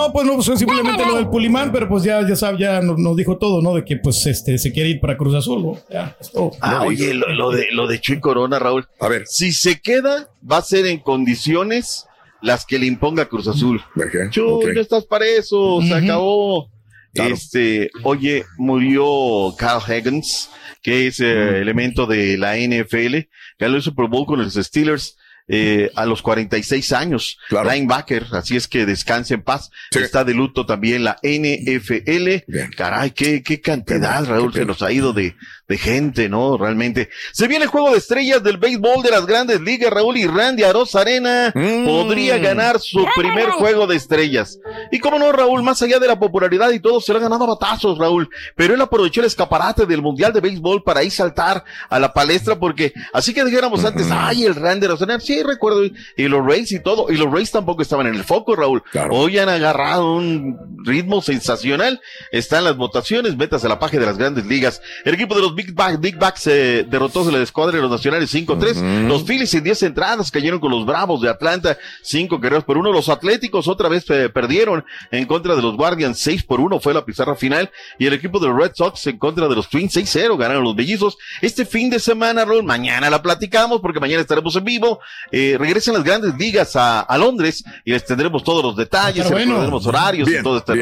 No, 0.06 0.12
pues 0.12 0.26
no, 0.26 0.34
pues 0.34 0.58
simplemente 0.58 1.06
lo 1.06 1.14
del 1.16 1.28
Pulimán, 1.28 1.70
pero 1.70 1.88
pues 1.88 2.02
ya, 2.02 2.26
ya 2.26 2.34
sabe, 2.34 2.58
ya 2.58 2.80
nos, 2.80 2.98
nos 2.98 3.16
dijo 3.16 3.38
todo, 3.38 3.62
¿no? 3.62 3.74
De 3.74 3.84
que 3.84 3.96
pues 3.96 4.26
este 4.26 4.58
se 4.58 4.72
quiere 4.72 4.88
ir 4.90 5.00
para 5.00 5.16
Cruz 5.16 5.34
Azul, 5.36 5.62
¿no? 5.62 5.78
Ya, 5.90 6.16
es 6.20 6.32
todo. 6.32 6.50
Ah, 6.60 6.82
oye, 6.82 7.14
lo, 7.14 7.28
lo 7.34 7.50
de, 7.52 7.68
lo 7.72 7.86
de 7.86 8.00
Chuy 8.00 8.18
Corona, 8.18 8.58
Raúl. 8.58 8.88
A 8.98 9.06
ver. 9.08 9.24
Si 9.28 9.52
se 9.52 9.80
queda, 9.80 10.28
va 10.50 10.56
a 10.56 10.62
ser 10.62 10.86
en 10.86 10.98
condiciones 10.98 12.06
las 12.42 12.64
que 12.66 12.78
le 12.78 12.86
imponga 12.86 13.26
Cruz 13.26 13.48
Azul. 13.48 13.82
Chuy, 14.30 14.50
Ok. 14.50 14.64
no 14.74 14.80
estás 14.80 15.04
para 15.06 15.26
eso, 15.26 15.80
se 15.82 15.94
acabó. 15.94 16.70
Este, 17.14 17.90
oye, 18.04 18.44
murió 18.58 19.54
Carl 19.58 19.82
Higgins, 19.88 20.50
que 20.82 21.06
es 21.08 21.18
eh, 21.20 21.60
elemento 21.60 22.06
de 22.06 22.36
la 22.38 22.56
NFL, 22.56 23.28
ganó 23.58 23.76
el 23.76 23.82
Super 23.82 24.06
Bowl 24.08 24.26
con 24.26 24.38
los 24.42 24.54
Steelers. 24.54 25.16
eh, 25.50 25.90
a 25.96 26.04
los 26.04 26.20
46 26.20 26.92
años, 26.92 27.38
linebacker, 27.50 28.26
así 28.32 28.54
es 28.56 28.68
que 28.68 28.84
descanse 28.84 29.32
en 29.32 29.40
paz. 29.42 29.70
Está 29.90 30.22
de 30.22 30.34
luto 30.34 30.66
también 30.66 31.04
la 31.04 31.16
NFL. 31.22 32.44
Caray, 32.76 33.12
qué, 33.12 33.42
qué 33.42 33.58
cantidad, 33.58 34.26
Raúl, 34.26 34.52
se 34.52 34.66
nos 34.66 34.82
ha 34.82 34.92
ido 34.92 35.14
de, 35.14 35.34
de 35.68 35.76
gente, 35.76 36.28
¿no? 36.28 36.56
Realmente. 36.56 37.10
Se 37.32 37.46
viene 37.46 37.64
el 37.64 37.70
juego 37.70 37.92
de 37.92 37.98
estrellas 37.98 38.42
del 38.42 38.56
béisbol 38.56 39.02
de 39.02 39.10
las 39.10 39.26
grandes 39.26 39.60
ligas, 39.60 39.92
Raúl, 39.92 40.16
y 40.16 40.26
Randy 40.26 40.62
Aroz 40.62 40.94
Arena 40.94 41.52
podría 41.84 42.38
ganar 42.38 42.80
su 42.80 43.06
primer 43.14 43.50
juego 43.50 43.86
de 43.86 43.96
estrellas. 43.96 44.58
Y 44.90 44.98
cómo 44.98 45.18
no, 45.18 45.30
Raúl, 45.30 45.62
más 45.62 45.82
allá 45.82 45.98
de 45.98 46.06
la 46.06 46.18
popularidad 46.18 46.70
y 46.70 46.80
todo, 46.80 47.00
se 47.00 47.12
lo 47.12 47.18
ha 47.18 47.22
ganado 47.22 47.44
a 47.44 47.48
batazos, 47.48 47.98
Raúl. 47.98 48.30
Pero 48.56 48.74
él 48.74 48.80
aprovechó 48.80 49.20
el 49.20 49.26
escaparate 49.26 49.84
del 49.84 50.00
Mundial 50.00 50.32
de 50.32 50.40
Béisbol 50.40 50.82
para 50.82 51.02
ir 51.04 51.12
saltar 51.12 51.64
a 51.90 51.98
la 51.98 52.12
palestra, 52.12 52.58
porque 52.58 52.92
así 53.12 53.34
que 53.34 53.44
dijéramos 53.44 53.84
antes, 53.84 54.08
ay, 54.10 54.44
el 54.44 54.54
Randy 54.54 54.86
Aroz 54.86 55.02
Arena, 55.02 55.20
sí, 55.20 55.42
recuerdo, 55.42 55.84
y, 55.84 55.94
y 56.16 56.28
los 56.28 56.44
Rays 56.46 56.72
y 56.72 56.82
todo, 56.82 57.10
y 57.10 57.16
los 57.16 57.30
Rays 57.30 57.50
tampoco 57.50 57.82
estaban 57.82 58.06
en 58.06 58.14
el 58.14 58.24
foco, 58.24 58.56
Raúl. 58.56 58.82
Hoy 59.10 59.38
han 59.38 59.50
agarrado 59.50 60.14
un 60.14 60.82
ritmo 60.84 61.20
sensacional. 61.20 62.00
Están 62.32 62.64
las 62.64 62.76
votaciones, 62.76 63.36
metas 63.36 63.64
a 63.64 63.68
la 63.68 63.78
página 63.78 64.00
de 64.00 64.06
las 64.06 64.18
grandes 64.18 64.46
ligas. 64.46 64.80
El 65.04 65.14
equipo 65.14 65.34
de 65.34 65.42
los 65.42 65.54
Big 65.58 65.74
Back, 65.74 65.98
Big 66.00 66.16
Backs 66.16 66.46
eh, 66.46 66.86
derrotó 66.88 67.28
a 67.28 67.32
la 67.32 67.42
escuadra 67.42 67.74
de 67.76 67.82
los 67.82 67.90
nacionales 67.90 68.32
5-3. 68.32 69.08
Los 69.08 69.24
Phillies 69.24 69.52
en 69.54 69.64
10 69.64 69.82
entradas 69.82 70.30
cayeron 70.30 70.60
con 70.60 70.70
los 70.70 70.86
Bravos 70.86 71.20
de 71.20 71.28
Atlanta, 71.28 71.76
5 72.02 72.40
carreras 72.40 72.62
por 72.62 72.78
uno. 72.78 72.92
Los 72.92 73.08
Atléticos 73.08 73.66
otra 73.66 73.88
vez 73.88 74.04
eh, 74.10 74.28
perdieron 74.28 74.84
en 75.10 75.26
contra 75.26 75.56
de 75.56 75.62
los 75.62 75.76
Guardians, 75.76 76.18
6 76.20 76.44
por 76.44 76.60
1 76.60 76.78
fue 76.78 76.94
la 76.94 77.04
pizarra 77.04 77.34
final. 77.34 77.70
Y 77.98 78.06
el 78.06 78.12
equipo 78.12 78.38
de 78.38 78.46
los 78.46 78.56
Red 78.56 78.70
Sox 78.74 79.04
en 79.08 79.18
contra 79.18 79.48
de 79.48 79.56
los 79.56 79.68
Twins, 79.68 79.96
6-0 79.96 80.36
ganaron 80.38 80.62
los 80.62 80.76
Bellizos. 80.76 81.18
Este 81.42 81.66
fin 81.66 81.90
de 81.90 81.98
semana, 81.98 82.44
Raúl, 82.44 82.62
mañana 82.62 83.10
la 83.10 83.20
platicamos 83.20 83.80
porque 83.80 83.98
mañana 83.98 84.20
estaremos 84.22 84.54
en 84.54 84.62
vivo. 84.64 85.00
Eh, 85.32 85.56
regresan 85.58 85.94
las 85.94 86.04
grandes 86.04 86.34
ligas 86.38 86.76
a, 86.76 87.00
a 87.00 87.18
Londres 87.18 87.64
y 87.84 87.90
les 87.90 88.04
tendremos 88.04 88.44
todos 88.44 88.62
los 88.62 88.76
detalles, 88.76 89.24
Pero 89.24 89.36
bueno. 89.36 89.54
tendremos 89.54 89.86
horarios 89.86 90.28
y 90.28 90.32
Bien, 90.32 90.42
todo 90.44 90.58
este. 90.58 90.72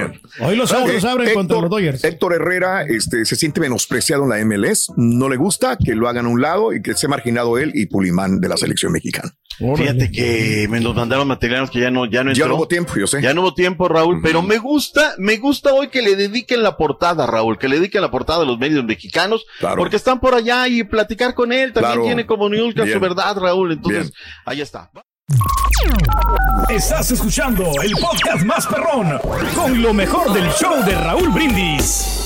Hoy 0.41 0.55
los 0.55 0.71
Astros 0.71 1.05
abren 1.05 1.33
contra 1.33 1.57
Héctor- 1.57 1.63
los 1.63 1.71
Dodgers. 1.71 2.05
Héctor 2.05 2.35
Herrera 2.35 2.83
este, 2.83 3.25
se 3.25 3.37
siente 3.37 3.61
menospreciado 3.61 4.25
en 4.25 4.31
la 4.31 4.39
No 4.97 5.29
le 5.29 5.37
gusta 5.37 5.77
que 5.77 5.95
lo 5.95 6.09
hagan 6.09 6.27
a 6.27 6.29
un 6.29 6.41
lado 6.41 6.73
y 6.73 6.83
que 6.83 6.93
esté 6.93 7.09
marginado 7.09 7.59
él 7.59 7.73
y 7.75 7.87
Pulimán 7.87 8.41
de 8.41 8.49
la 8.49 8.57
selección 8.57 8.93
mexicana. 8.93 9.31
Fíjate 9.59 10.11
que 10.11 10.67
me 10.69 10.81
nos 10.81 10.95
mandaron 10.95 11.27
materiales 11.29 11.71
que 11.71 11.81
ya 11.81 11.91
no, 11.91 12.05
ya 12.05 12.23
no 12.23 12.31
Ya 12.33 12.43
entró. 12.43 12.49
no 12.49 12.55
hubo 12.57 12.69
tiempo, 12.69 12.93
yo 12.97 13.07
sé. 13.07 13.23
Ya 13.23 13.33
no 13.33 13.41
hubo 13.41 13.55
tiempo, 13.55 13.89
Raúl, 13.89 14.21
pero 14.23 14.43
me 14.43 14.59
gusta, 14.59 15.15
me 15.17 15.39
gusta 15.39 15.73
hoy 15.73 15.89
que 15.89 16.03
le 16.03 16.15
dediquen 16.15 16.63
la 16.63 16.77
portada, 16.77 17.27
Raúl, 17.27 17.57
que 17.59 17.67
le 17.69 17.77
dediquen 17.77 18.03
la 18.03 18.11
portada 18.11 18.43
a 18.43 18.45
los 18.45 18.59
medios 18.59 18.85
mexicanos, 18.85 19.47
porque 19.79 19.97
están 19.97 20.21
por 20.21 20.35
allá 20.35 20.69
y 20.69 20.83
platicar 20.85 21.33
con 21.35 21.53
él 21.53 21.73
también 21.73 21.93
Claro. 21.95 22.03
tiene 22.05 22.27
como 22.27 22.49
Newsca 22.51 22.85
su 22.87 23.01
verdad, 23.01 23.37
Raúl, 23.39 23.73
entonces, 23.73 24.13
ahí 24.45 24.61
está. 24.61 24.91
Estás 26.69 27.11
escuchando 27.13 27.65
el 27.83 27.93
podcast 27.93 28.45
más 28.45 28.67
perrón 28.67 29.19
con 29.55 29.81
lo 29.83 29.95
mejor 29.95 30.33
del 30.35 30.49
show 30.51 30.85
de 30.85 30.93
Raúl 30.97 31.31
Brindis. 31.31 32.26